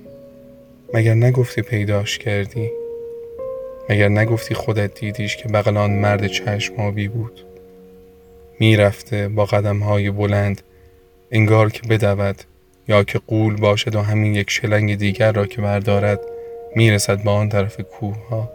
مگر 0.93 1.13
نگفتی 1.13 1.61
پیداش 1.61 2.17
کردی؟ 2.17 2.69
مگر 3.89 4.09
نگفتی 4.09 4.55
خودت 4.55 4.99
دیدیش 4.99 5.37
که 5.37 5.49
بغل 5.49 5.77
آن 5.77 5.91
مرد 5.91 6.27
چشمابی 6.27 7.07
بود؟ 7.07 7.45
می‌رفته 8.59 9.27
با 9.27 9.45
قدم 9.45 9.79
های 9.79 10.11
بلند 10.11 10.61
انگار 11.33 11.69
که 11.69 11.87
بدود 11.87 12.41
یا 12.87 13.03
که 13.03 13.19
قول 13.27 13.55
باشد 13.55 13.95
و 13.95 14.01
همین 14.01 14.35
یک 14.35 14.49
شلنگ 14.49 14.97
دیگر 14.97 15.31
را 15.31 15.45
که 15.45 15.61
بردارد 15.61 16.19
می‌رسد 16.75 17.23
به 17.23 17.29
آن 17.29 17.49
طرف 17.49 17.81
کوه 17.81 18.27
ها 18.29 18.49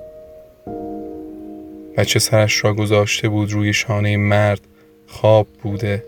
بچه 1.96 2.18
سرش 2.18 2.64
را 2.64 2.74
گذاشته 2.74 3.28
بود 3.28 3.52
روی 3.52 3.72
شانه 3.72 4.16
مرد 4.16 4.60
خواب 5.06 5.46
بوده. 5.62 6.04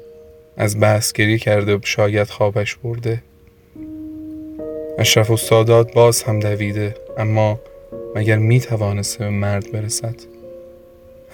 از 0.57 0.81
بحثگری 0.81 1.39
کرده 1.39 1.77
و 1.77 1.81
شاید 1.85 2.29
خوابش 2.29 2.77
برده. 2.77 3.23
اشرف 4.99 5.53
و 5.53 5.85
باز 5.85 6.23
هم 6.23 6.41
دویده 6.41 6.95
اما 7.19 7.61
مگر 8.15 8.37
می 8.39 8.61
توانسته 8.61 9.19
به 9.19 9.31
مرد 9.31 9.73
برسد؟ 9.73 10.15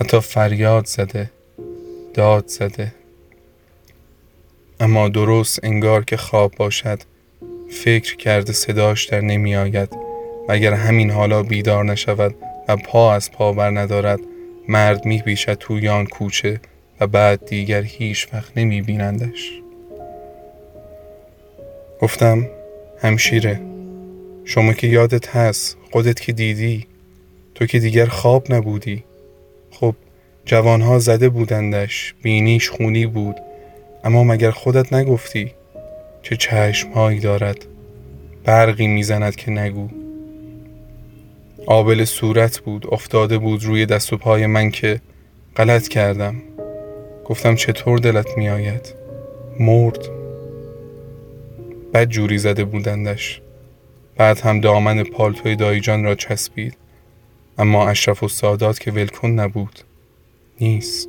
حتی 0.00 0.20
فریاد 0.20 0.86
زده 0.86 1.30
داد 2.14 2.46
زده. 2.46 2.92
اما 4.80 5.08
درست 5.08 5.60
انگار 5.62 6.04
که 6.04 6.16
خواب 6.16 6.52
باشد. 6.56 6.98
فکر 7.70 8.16
کرده 8.16 8.52
صداش 8.52 9.04
در 9.04 9.20
نمی 9.20 9.56
آید. 9.56 9.92
و 10.48 10.52
اگر 10.52 10.72
همین 10.72 11.10
حالا 11.10 11.42
بیدار 11.42 11.84
نشود 11.84 12.34
و 12.68 12.76
پا 12.76 13.14
از 13.14 13.32
پا 13.32 13.52
بر 13.52 13.70
ندارد. 13.70 14.20
مرد 14.68 15.04
می 15.04 15.22
بیشد 15.22 15.54
توی 15.54 15.88
آن 15.88 16.06
کوچه 16.06 16.60
و 17.00 17.06
بعد 17.06 17.46
دیگر 17.46 17.82
هیچ 17.82 18.28
وقت 18.32 18.52
نمی 18.56 18.82
بینندش. 18.82 19.50
گفتم 22.00 22.48
همشیره 23.02 23.60
شما 24.44 24.72
که 24.72 24.86
یادت 24.86 25.36
هست 25.36 25.76
خودت 25.92 26.20
که 26.20 26.32
دیدی 26.32 26.86
تو 27.54 27.66
که 27.66 27.78
دیگر 27.78 28.06
خواب 28.06 28.52
نبودی. 28.52 29.04
خب 29.70 29.94
جوانها 30.44 30.98
زده 30.98 31.28
بودندش 31.28 32.14
بینیش 32.22 32.70
خونی 32.70 33.06
بود. 33.06 33.36
اما 34.06 34.24
مگر 34.24 34.50
خودت 34.50 34.92
نگفتی 34.92 35.52
چه 36.22 36.36
چشمهایی 36.36 37.20
دارد 37.20 37.66
برقی 38.44 38.86
می‌زند 38.86 39.36
که 39.36 39.50
نگو؟ 39.50 39.88
آبل 41.66 42.04
صورت 42.04 42.58
بود 42.58 42.86
افتاده 42.90 43.38
بود 43.38 43.64
روی 43.64 43.86
دست 43.86 44.12
و 44.12 44.16
پای 44.16 44.46
من 44.46 44.70
که 44.70 45.00
غلط 45.56 45.88
کردم. 45.88 46.34
گفتم 47.24 47.54
چطور 47.54 47.98
دلت 47.98 48.38
میآید؟ 48.38 48.94
مرد؟ 49.60 50.08
بد 51.94 52.08
جوری 52.08 52.38
زده 52.38 52.64
بودندش. 52.64 53.40
بعد 54.16 54.40
هم 54.40 54.60
دامن 54.60 55.02
پالتوی 55.02 55.56
دایجان 55.56 56.04
را 56.04 56.14
چسبید. 56.14 56.76
اما 57.58 57.88
اشرف 57.88 58.22
و 58.22 58.28
سادات 58.28 58.80
که 58.80 58.90
ولکن 58.90 59.30
نبود 59.30 59.80
نیست. 60.60 61.08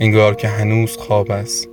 انگار 0.00 0.34
که 0.34 0.48
هنوز 0.48 0.96
خواب 0.96 1.30
است. 1.30 1.68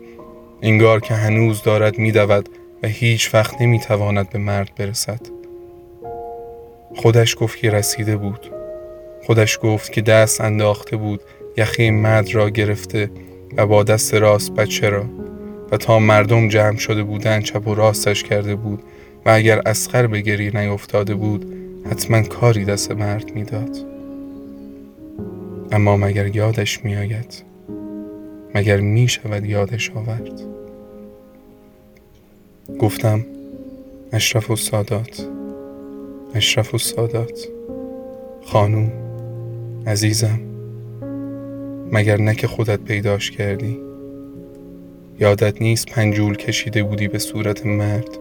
انگار 0.62 1.00
که 1.00 1.14
هنوز 1.14 1.64
دارد 1.64 1.98
میدود 1.98 2.50
و 2.84 2.88
هیچ 2.88 3.34
وقت 3.34 3.62
نمی‌تواند 3.62 4.30
به 4.30 4.40
مرد 4.40 4.72
برسد. 4.78 5.20
خودش 6.96 7.36
گفت 7.40 7.58
که 7.58 7.72
رسیده 7.72 8.18
بود. 8.18 8.52
خودش 9.26 9.60
گفت 9.64 9.92
که 9.92 10.02
دست 10.02 10.42
انداخته 10.42 10.98
بود 10.98 11.22
یخی 11.58 11.90
مرد 11.90 12.36
را 12.36 12.50
گرفته 12.50 13.12
و 13.58 13.68
با 13.68 13.84
دست 13.84 14.14
راست 14.14 14.52
بچه 14.52 14.90
را. 14.90 15.06
و 15.72 15.78
تا 15.78 16.00
مردم 16.00 16.48
جمع 16.48 16.78
شده 16.78 17.04
بودند 17.04 17.44
چپ 17.44 17.68
و 17.68 17.76
راستش 17.76 18.24
کرده 18.24 18.56
بود 18.56 18.84
و 19.26 19.30
اگر 19.30 19.62
اسخر 19.66 20.08
به 20.08 20.22
گریه 20.22 20.58
نیفتاده 20.58 21.16
بود 21.16 21.46
حتما 21.92 22.22
کاری 22.22 22.66
دست 22.66 22.92
مرد 22.92 23.36
می‌داد. 23.36 23.78
اما 25.72 25.98
مگر 25.98 26.36
یادش 26.36 26.86
میآید؟ 26.86 27.53
مگر 28.56 28.80
می 28.80 29.08
شود 29.08 29.46
یادش 29.46 29.92
آورد؟ 29.92 30.42
گفتم 32.80 33.26
اشرف 34.14 34.52
و 34.52 34.56
سادات 34.56 35.28
اشرف 36.36 36.76
و 36.76 36.78
سادات 36.78 37.48
خانوم 38.46 38.92
عزیزم 39.88 40.40
مگر 41.92 42.22
نه 42.22 42.36
که 42.36 42.48
خودت 42.48 42.80
پیداش 42.80 43.32
کردی؟ 43.32 43.80
یادت 45.20 45.62
نیست 45.62 45.86
پنجول 45.86 46.36
کشیده 46.36 46.84
بودی 46.84 47.08
به 47.08 47.20
صورت 47.20 47.66
مرد؟ 47.66 48.18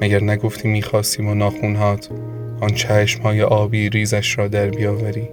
مگر 0.00 0.22
نگفتی 0.24 0.68
می‌خواستیم 0.68 1.28
و 1.28 1.34
ناخونهات 1.34 2.08
آن 2.60 2.70
چشمهای 2.70 3.42
آبی 3.42 3.88
ریزش 3.88 4.38
را 4.38 4.48
در 4.48 4.70
بیاوری؟ 4.70 5.28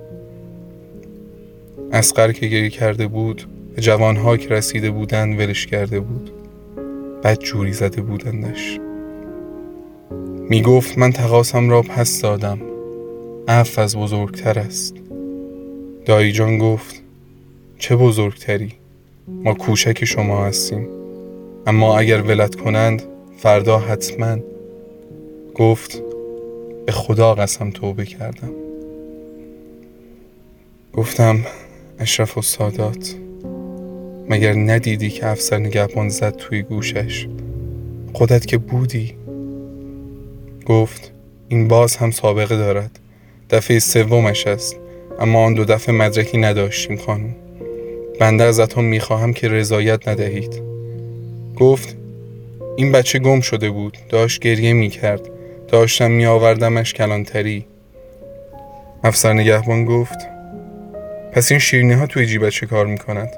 اسقر 1.92 2.32
که 2.32 2.48
گریه 2.48 2.70
کرده 2.70 3.08
بود 3.08 3.48
جوانها 3.80 4.38
که 4.38 4.50
رسیده 4.50 4.92
بودند 4.92 5.40
ولش 5.40 5.68
کرده 5.68 6.00
بود. 6.00 6.32
بد 7.24 7.40
جوری 7.40 7.74
زده 7.74 8.02
بودندش. 8.02 8.80
می 10.50 10.62
گفت 10.62 10.98
من 10.98 11.12
تقاسم 11.12 11.70
را 11.70 11.82
پس 11.82 12.22
دادم. 12.22 12.60
اف 13.48 13.80
از 13.80 13.98
بزرگتر 13.98 14.60
است. 14.60 14.96
دایی 16.06 16.32
جان 16.32 16.58
گفت 16.58 17.02
چه 17.78 17.96
بزرگتری؟ 17.96 18.72
ما 19.28 19.54
کوشک 19.54 20.06
شما 20.06 20.46
هستیم. 20.46 20.88
اما 21.68 22.00
اگر 22.00 22.22
ولت 22.22 22.56
کنند 22.56 23.04
فردا 23.38 23.80
حتما. 23.80 24.38
گفت 25.56 26.02
به 26.86 26.92
خدا 26.92 27.36
قسم 27.36 27.70
توبه 27.70 28.06
کردم. 28.06 28.52
گفتم 30.94 31.40
اشرف 32.00 32.38
و 32.38 32.42
سادات. 32.42 33.16
مگر 34.30 34.54
ندیدی 34.54 35.10
که 35.10 35.28
افسر 35.28 35.58
نگهبان 35.58 36.10
زد 36.10 36.36
توی 36.36 36.62
گوشش؟ 36.62 37.28
خودت 38.14 38.46
که 38.46 38.58
بودی. 38.58 39.14
گفت 40.66 41.12
این 41.50 41.68
باز 41.68 41.96
هم 41.96 42.12
سابقه 42.12 42.58
دارد. 42.58 43.00
دفعه 43.50 43.80
سومش 43.80 44.48
است. 44.48 44.76
اما 45.20 45.46
آن 45.46 45.54
دو 45.54 45.66
دفعه 45.66 45.96
مدرکی 45.96 46.38
نداشتیم 46.38 46.98
خانم. 46.98 47.36
بنده 48.20 48.44
ازتون 48.44 48.86
می‌خواهم 48.86 49.34
که 49.34 49.48
رضایت 49.48 50.08
ندهید. 50.08 50.62
گفت 51.56 51.98
این 52.76 52.92
بچه 52.92 53.20
گم 53.20 53.42
شده 53.42 53.70
بود. 53.70 53.98
داشت 54.10 54.42
گریه 54.42 54.74
می‌کرد. 54.74 55.30
داشتم 55.68 56.12
میآوردمش 56.12 56.94
کلانتری. 56.94 57.66
افسر 59.04 59.34
نگهبان 59.34 59.86
گفت 59.86 60.35
پس 61.36 61.52
این 61.52 61.60
شیرینی 61.60 61.94
ها 61.94 62.08
توی 62.08 62.26
جیبت 62.26 62.50
چه 62.50 62.66
کار 62.66 62.86
می‌کند 62.86 63.30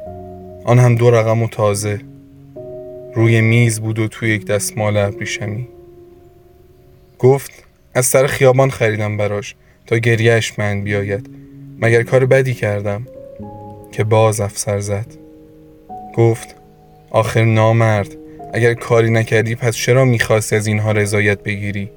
آن 0.64 0.80
هم 0.80 0.96
دو 0.96 1.12
رقم 1.12 1.44
و 1.44 1.48
تازه. 1.48 2.00
روی 3.14 3.42
میز 3.42 3.80
بود 3.80 4.00
و 4.00 4.08
توی 4.08 4.30
یک 4.30 4.46
دستمال 4.46 4.98
ابریشمی. 4.98 5.68
گفت 7.20 7.52
از 7.94 8.06
سر 8.06 8.28
خیابان 8.28 8.70
خریدم 8.70 9.18
براش 9.18 9.56
تا 9.86 9.98
گریهش 9.98 10.60
من 10.60 10.84
بیاید. 10.84 11.30
مگر 11.80 12.04
کار 12.04 12.26
بدی 12.26 12.54
کردم؟ 12.54 13.08
که 13.92 14.04
باز 14.04 14.42
افسر 14.42 14.80
زد. 14.80 15.08
گفت 16.16 16.56
آخر 17.10 17.44
نامرد. 17.44 18.16
اگر 18.54 18.74
کاری 18.74 19.10
نکردی 19.10 19.56
پس 19.56 19.76
چرا 19.76 20.06
می‌خواستی 20.06 20.56
از 20.56 20.68
اینها 20.68 20.92
رضایت 20.92 21.44
بگیری؟ 21.44 21.90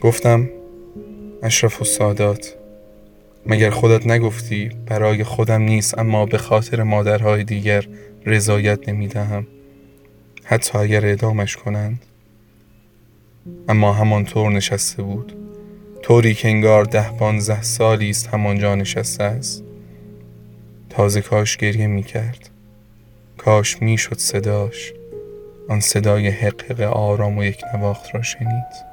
گفتم 0.00 0.48
اشرف 1.42 1.82
و 1.82 1.84
سادات 1.84 2.59
مگر 3.46 3.70
خودت 3.70 4.06
نگفتی 4.06 4.70
برای 4.86 5.24
خودم 5.24 5.62
نیست 5.62 5.98
اما 5.98 6.26
به 6.26 6.38
خاطر 6.38 6.82
مادرهای 6.82 7.44
دیگر 7.44 7.86
رضایت 8.26 8.88
نمی‌دهم؟ 8.88 9.46
حتی 10.44 10.78
اگر 10.78 11.06
اعدامش 11.06 11.56
کنند؟ 11.56 12.02
اما 13.68 13.92
همانطور 13.92 14.52
نشسته 14.52 15.02
بود. 15.02 15.32
طوری 16.02 16.34
که 16.34 16.48
انگار 16.48 16.84
ده 16.84 17.10
پانزده 17.10 17.62
سالی 17.62 18.10
است 18.10 18.28
همانجا 18.28 18.74
نشسته 18.74 19.24
است. 19.24 19.64
تازه 20.90 21.20
کاش 21.20 21.56
گریه 21.56 21.86
می 21.86 22.02
کرد 22.02 22.50
کاش 23.38 23.82
می 23.82 23.98
شد 23.98 24.18
صداش. 24.18 24.92
آن 25.68 25.80
صدای 25.80 26.28
حقق 26.28 26.80
آرام 26.80 27.38
و 27.38 27.44
یک 27.44 27.62
نواخت 27.74 28.14
را 28.14 28.22
شنید. 28.22 28.89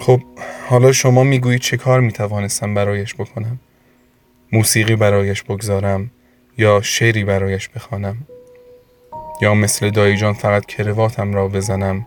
خب 0.00 0.20
حالا 0.68 0.92
شما 0.92 1.24
می‌گویید 1.24 1.60
چه 1.60 1.76
کار 1.76 2.00
می 2.00 2.12
توانستم 2.12 2.74
برایش 2.74 3.14
بکنم؟ 3.14 3.60
موسیقی 4.52 4.96
برایش 4.96 5.42
بگذارم 5.42 6.10
یا 6.58 6.80
شعری 6.82 7.24
برایش 7.24 7.68
بخوانم؟ 7.68 8.16
یا 9.42 9.54
مثل 9.54 9.90
دایی 9.90 10.16
جان 10.16 10.32
فقط 10.32 10.66
کرواتم 10.66 11.34
را 11.34 11.48
بزنم؟ 11.48 12.06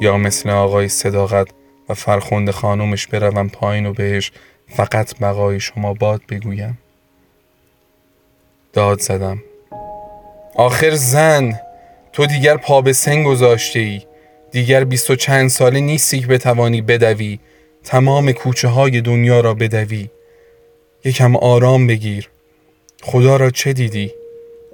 یا 0.00 0.16
مثل 0.16 0.50
آقای 0.50 0.88
صداقت 0.88 1.48
و 1.88 1.94
فرخوند 1.94 2.50
خانومش 2.50 3.06
بروم 3.06 3.48
پایین 3.48 3.86
و 3.86 3.92
بهش 3.92 4.32
فقط 4.68 5.18
بقای 5.18 5.60
شما 5.60 5.94
باد 5.94 6.22
بگویم؟ 6.28 6.78
داد 8.72 9.00
زدم. 9.00 9.42
آخر 10.54 10.90
زن 10.90 11.60
تو 12.12 12.26
دیگر 12.26 12.56
پا 12.56 12.80
به 12.80 12.92
سن 12.92 13.22
گذاشته 13.22 13.80
ای 13.80 14.02
دیگر 14.52 14.84
بیست 14.84 15.10
و 15.10 15.16
چند 15.16 15.48
ساله 15.48 15.80
نیستی 15.80 16.20
که 16.20 16.26
بتوانی 16.26 16.82
بدوی 16.82 17.38
تمام 17.84 18.32
کوچه 18.32 18.68
های 18.68 19.00
دنیا 19.00 19.40
را 19.40 19.54
بدوی. 19.54 20.08
یکم 21.04 21.36
آرام 21.36 21.86
بگیر. 21.86 22.30
خدا 23.02 23.36
را 23.36 23.50
چه 23.50 23.72
دیدی؟ 23.72 24.12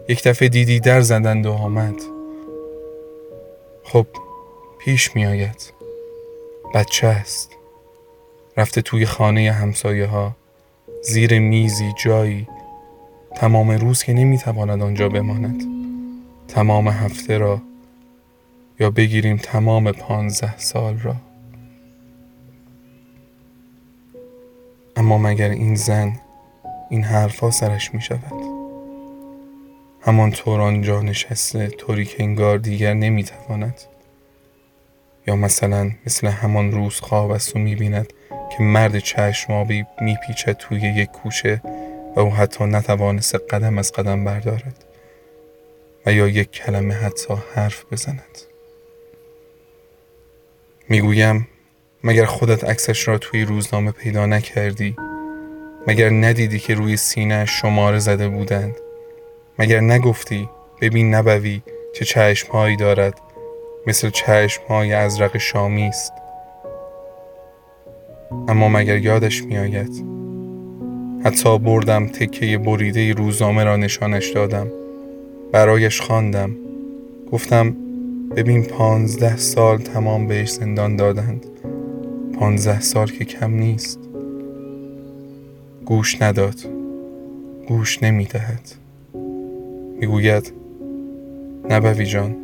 یک 0.09 0.23
دفعه 0.25 0.49
دیدی 0.49 0.81
در 0.81 1.01
زدند 1.01 1.47
و 1.47 1.53
آمد. 1.53 1.95
خب 3.85 4.07
پیش 4.79 5.17
می 5.17 5.27
آید 5.27 5.73
بچه 6.75 7.07
است. 7.07 7.51
رفته 8.57 8.83
توی 8.83 9.07
خانه 9.07 9.53
همسایه 9.53 10.07
ها 10.07 10.37
زیر 11.03 11.39
میزی 11.39 11.93
جایی. 12.05 12.49
تمام 13.37 13.71
روز 13.71 14.03
که 14.03 14.13
نمی‌تواند 14.13 14.83
آنجا 14.83 15.09
بماند. 15.09 15.63
تمام 16.49 16.89
هفته 16.89 17.39
را 17.39 17.63
یا 18.81 18.91
بگیریم 18.91 19.37
تمام 19.37 19.93
پانزده 19.93 20.59
سال 20.59 20.99
را؟ 20.99 21.17
اما 24.97 25.19
مگر 25.19 25.51
این 25.51 25.75
زن 25.75 26.21
این 26.91 27.03
حرفا 27.05 27.51
سرش 27.51 27.95
می 27.95 28.01
شود؟ 28.01 28.53
همانطور 30.01 30.61
آنجا 30.61 31.01
نشسته 31.01 31.69
طوری 31.69 32.05
که 32.05 32.23
انگار 32.23 32.59
دیگر 32.59 32.95
نمی‌تواند 32.95 33.81
یا 35.27 35.37
مثلا 35.37 35.91
مثل 36.07 36.27
همان 36.27 36.73
روز 36.73 37.01
خواب 37.01 37.31
است 37.31 37.57
و 37.57 37.59
می‌بیند 37.59 38.13
که 38.31 38.63
مرد 38.63 38.99
چشمابی 38.99 39.85
میپیچد 40.01 40.53
توی 40.53 40.81
یک 40.81 41.09
کوچه 41.09 41.61
و 42.17 42.21
او 42.21 42.31
حتی 42.31 42.65
نتوانست 42.65 43.35
قدم 43.35 43.79
از 43.79 43.93
قدم 43.93 44.25
بردارد 44.25 44.85
و 46.07 46.13
یا 46.13 46.29
یک 46.29 46.51
کلمه 46.51 46.95
حتی 46.95 47.35
حرف 47.55 47.85
بزند. 47.93 48.52
می‌گویم 50.93 51.49
مگر 52.05 52.25
خودت 52.25 52.65
عکسش 52.65 53.09
را 53.09 53.19
توی 53.19 53.45
روزنامه 53.45 53.91
پیدا 53.91 54.27
نکردی؟ 54.27 54.97
مگر 55.87 56.11
ندیدی 56.11 56.59
که 56.59 56.75
روی 56.75 56.97
سینه 56.97 57.47
شماره 57.47 57.99
زده 57.99 58.29
بودند؟ 58.29 58.75
مگر 59.59 59.81
نگفتی 59.81 60.49
ببین 60.81 61.15
نبوی 61.15 61.63
چه 61.95 62.05
چشمهایی 62.05 62.77
دارد 62.77 63.21
مثل 63.87 64.11
چشمهای 64.11 64.93
ازرق 64.93 65.39
شامی 65.39 65.85
است؟ 65.85 66.13
اما 68.49 68.69
مگر 68.69 68.97
یادش 68.97 69.45
میآید؟ 69.45 70.05
حتی 71.25 71.59
بردم 71.59 72.09
تکه 72.09 72.59
بریده 72.59 73.13
روزنامه 73.13 73.65
را 73.65 73.77
نشانش 73.77 74.29
دادم. 74.29 74.71
برایش 75.53 76.01
خواندم. 76.01 76.57
گفتم 77.33 77.77
ببین 78.37 78.65
پانزده 78.65 79.37
سال 79.37 79.79
تمام 79.79 80.27
بهش 80.27 80.51
زندان 80.51 80.97
دادند. 80.97 81.47
پانزده 82.39 82.81
سال 82.81 83.07
که 83.07 83.25
کم 83.25 83.55
نیست. 83.55 83.99
گوش 85.85 86.23
نداد. 86.23 86.55
گوش 87.69 88.03
نمی 88.03 88.25
دهد 88.25 88.75
می‌گوید 90.01 90.53
نبوی 91.71 92.07
جان 92.07 92.37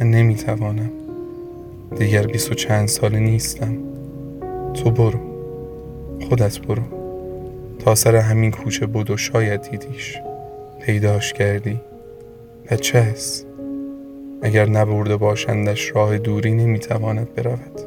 من 0.00 0.10
نمی‌توانم. 0.10 0.90
دیگر 1.98 2.26
بیست 2.26 2.50
و 2.50 2.54
چند 2.54 2.88
ساله 2.88 3.18
نیستم. 3.18 3.78
تو 4.74 4.90
برو. 4.90 5.20
خودت 6.28 6.60
برو. 6.60 6.82
تا 7.78 7.94
سر 7.94 8.16
همین 8.16 8.50
کوچه 8.50 8.86
و 8.86 9.16
شاید 9.16 9.62
دیدیش. 9.70 10.18
پیداش 10.80 11.32
کردی. 11.32 11.80
بچه 12.70 12.98
است؟ 12.98 13.45
اگر 14.42 14.68
نبرده 14.68 15.16
باشندش 15.16 15.92
راه 15.94 16.18
دوری 16.18 16.54
نمی‌تواند 16.54 17.34
برود. 17.34 17.80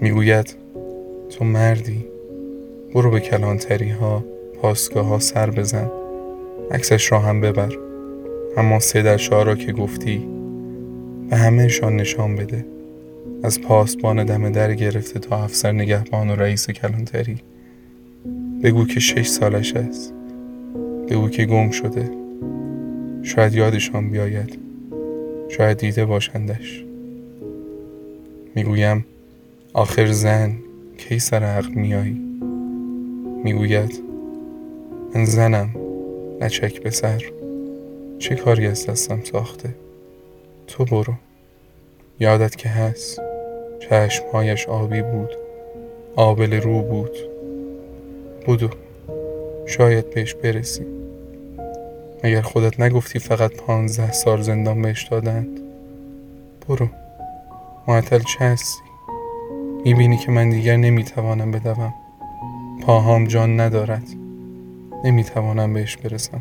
می‌گوید 0.00 0.56
تو 1.30 1.44
مردی 1.44 2.04
برو 2.94 3.10
به 3.10 3.20
کلانتری 3.20 3.90
ها 3.90 4.24
پاسگاه 4.62 5.06
ها 5.06 5.18
سر 5.18 5.50
بزن 5.50 5.90
عکسش 6.70 7.12
را 7.12 7.18
هم 7.18 7.40
ببر. 7.40 7.72
اما 8.56 8.78
سه 8.78 9.16
را 9.30 9.54
که 9.54 9.72
گفتی 9.72 10.28
به 11.30 11.36
همهشان 11.36 11.96
نشان 11.96 12.36
بده. 12.36 12.64
از 13.42 13.60
پاسبان 13.60 14.24
دم 14.24 14.52
در 14.52 14.74
گرفته 14.74 15.18
تا 15.18 15.44
افسر 15.44 15.72
نگهبان 15.72 16.30
و 16.30 16.36
رئیس 16.36 16.70
کلانتری. 16.70 17.36
بگو 18.62 18.84
که 18.84 19.00
شش 19.00 19.26
سالش 19.26 19.72
است. 19.72 20.14
بگو 21.08 21.28
که 21.28 21.44
گم 21.44 21.70
شده. 21.70 22.10
شاید 23.22 23.54
یادشان 23.54 24.10
بیاید. 24.10 24.65
شاید 25.48 25.78
دیده 25.78 26.04
باشندش. 26.04 26.84
می‌گویم 28.54 29.06
آخر 29.72 30.06
زن 30.06 30.56
کی 30.98 31.18
سر 31.18 31.42
عقل 31.42 31.74
میایی؟ 31.74 32.20
می‌گوید 33.44 34.02
من 35.14 35.24
زنم 35.24 35.74
نچک 36.40 36.82
به 36.82 36.90
سر. 36.90 37.24
چه 38.18 38.34
کاری 38.34 38.66
از 38.66 38.86
دستم 38.86 39.20
ساخته؟ 39.24 39.74
تو 40.66 40.84
برو. 40.84 41.14
یادت 42.20 42.56
که 42.56 42.68
هست 42.68 43.20
چشمهایش 43.80 44.66
آبی 44.68 45.02
بود 45.02 45.30
آبل 46.16 46.60
رو 46.60 46.82
بود. 46.82 47.16
بودو. 48.46 48.70
شاید 49.66 50.10
بهش 50.10 50.34
برسی. 50.34 50.86
مگر 52.26 52.42
خودت 52.42 52.80
نگفتی 52.80 53.18
فقط 53.18 53.52
پانزده 53.52 54.12
سال 54.12 54.42
زندان 54.42 54.82
بهش 54.82 55.04
دادند. 55.04 55.60
برو. 56.68 56.88
معطل 57.88 58.18
چه 58.18 58.44
هستی؟ 58.44 58.82
می‌بینی 59.84 60.16
که 60.16 60.32
من 60.32 60.50
دیگر 60.50 60.76
نمی‌توانم 60.76 61.50
بدوم. 61.50 61.94
پاهام 62.82 63.26
جان 63.26 63.60
ندارد. 63.60 64.02
نمی‌توانم 65.04 65.72
بهش 65.72 65.96
برسم. 65.96 66.40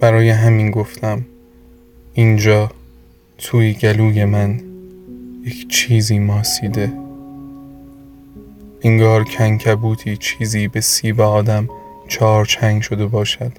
برای 0.00 0.30
همین 0.30 0.70
گفتم 0.70 1.26
اینجا 2.14 2.70
توی 3.38 3.72
گلوی 3.72 4.24
من 4.24 4.60
یک 5.44 5.68
چیزی 5.68 6.18
ماسیده. 6.18 6.92
انگار 8.82 9.24
کنکبوتی 9.24 10.16
چیزی 10.16 10.68
به 10.68 10.80
سیب 10.80 11.20
آدم 11.20 11.68
چهار 12.10 12.44
چنگ 12.44 12.82
شده 12.82 13.06
باشد 13.06 13.52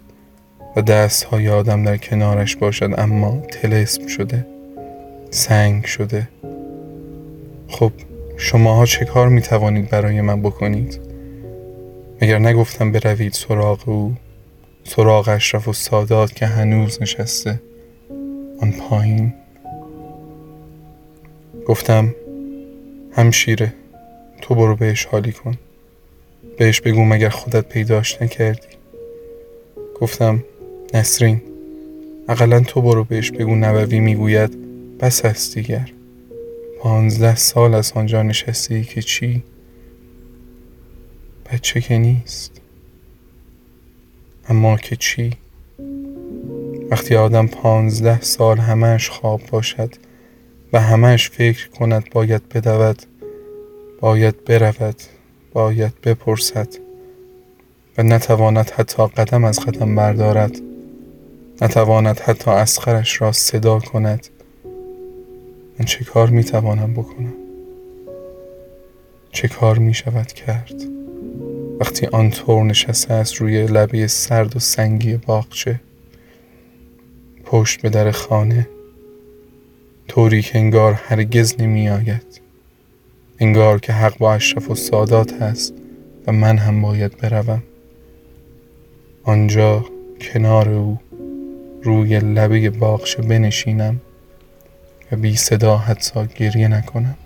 و 0.76 0.82
دست 0.82 1.24
های 1.24 1.50
آدم 1.50 1.84
در 1.84 1.98
کنارش 1.98 2.56
باشد 2.56 2.94
اما 2.98 3.38
تلسم 3.52 4.08
شده 4.08 4.46
سنگ 5.30 5.86
شده. 5.86 6.28
خب 7.68 7.92
شماها 8.38 8.86
چه 8.86 9.06
کار 9.06 9.30
می 9.30 9.42
توانید 9.42 9.90
برای 9.90 10.22
من 10.22 10.42
بکنید؟ 10.42 11.00
مگر 12.22 12.40
نگفتم 12.40 12.92
بروید 12.92 13.34
سراغ 13.34 13.90
او؟ 13.90 14.16
سراغ 14.84 15.28
اشرف 15.28 15.68
و 15.68 15.74
سادات 15.74 16.36
که 16.36 16.46
هنوز 16.46 17.02
نشسته 17.02 17.62
آن 18.62 18.72
پایین؟ 18.72 19.34
گفتم 21.68 22.16
همشیره 23.14 23.74
تو 24.42 24.56
برو 24.56 24.76
بهش 24.76 25.06
حالی 25.06 25.32
کن. 25.32 25.54
بهش 26.58 26.82
بگو 26.82 27.06
مگر 27.06 27.30
خودت 27.30 27.70
پیداش 27.70 28.22
نکردی 28.22 28.68
گفتم 30.00 30.44
نسرین 30.94 31.42
اقلا 32.30 32.60
تو 32.60 32.82
برو 32.82 33.04
بهش 33.04 33.32
بگو 33.32 33.56
نووی 33.56 34.00
می‌گوید 34.00 34.58
بس 34.98 35.26
است 35.26 35.56
دیگر 35.56 35.92
پانزده 36.80 37.36
سال 37.36 37.74
از 37.74 37.92
آنجا 37.96 38.24
نشستی 38.24 38.84
که 38.84 39.02
چی؟ 39.02 39.44
بچه 41.52 41.82
که 41.82 41.98
نیست 41.98 42.62
اما 44.50 44.78
که 44.78 44.96
چی؟ 44.96 45.32
وقتی 46.92 47.16
آدم 47.16 47.48
پانزده 47.48 48.22
سال 48.22 48.58
همش 48.58 49.10
خواب 49.10 49.42
باشد 49.52 49.96
و 50.74 50.82
همش 50.82 51.30
فکر 51.30 51.70
کند 51.70 52.10
باید 52.12 52.50
بدود 52.50 53.02
باید 54.00 54.46
برود 54.46 54.96
باید 55.54 56.02
بپرسد 56.04 56.68
و 57.98 58.04
نتواند 58.04 58.70
حتی 58.70 59.08
قدم 59.08 59.44
از 59.44 59.60
قدم 59.60 59.96
بردارد. 59.96 60.60
نتواند 61.62 62.20
حتی 62.20 62.52
اسخرش 62.52 63.22
را 63.22 63.32
صدا 63.32 63.80
کند. 63.80 64.28
من 65.80 65.86
چه 65.86 66.04
کار 66.04 66.30
می 66.30 66.44
توانم 66.44 66.94
بکنم؟ 66.94 67.34
چه 69.32 69.48
کار 69.48 69.78
می 69.78 69.94
شود 69.94 70.28
کرد؟ 70.28 70.74
وقتی 71.80 72.06
آن 72.06 72.30
طور 72.30 72.64
نشسته 72.64 73.14
است 73.14 73.36
روی 73.36 73.68
لبه 73.68 74.08
سرد 74.08 74.56
و 74.56 74.60
سنگی 74.60 75.18
باغچه 75.18 75.82
پشت 77.46 77.82
به 77.82 77.90
در 77.90 78.12
خانه 78.12 78.68
طوری 80.08 80.42
که 80.42 80.60
انگار 80.60 80.94
هرگز 80.94 81.56
نمی 81.60 81.90
آید 81.90 82.41
انگار 83.42 83.80
که 83.80 83.94
حق 83.94 84.18
با 84.18 84.34
اشرف 84.34 84.70
و 84.70 84.76
سادات 84.76 85.34
هست 85.34 85.74
و 86.28 86.32
من 86.32 86.58
هم 86.58 86.82
باید 86.82 87.18
بروم. 87.18 87.64
آنجا 89.24 89.86
کنار 90.22 90.70
او 90.70 91.00
روی 91.84 92.20
لبه 92.20 92.70
باغچه 92.70 93.22
بنشینم 93.22 94.02
و 95.12 95.16
بی 95.16 95.36
صدا 95.36 95.78
حتی 95.78 96.28
گریه 96.36 96.68
نکنم. 96.68 97.18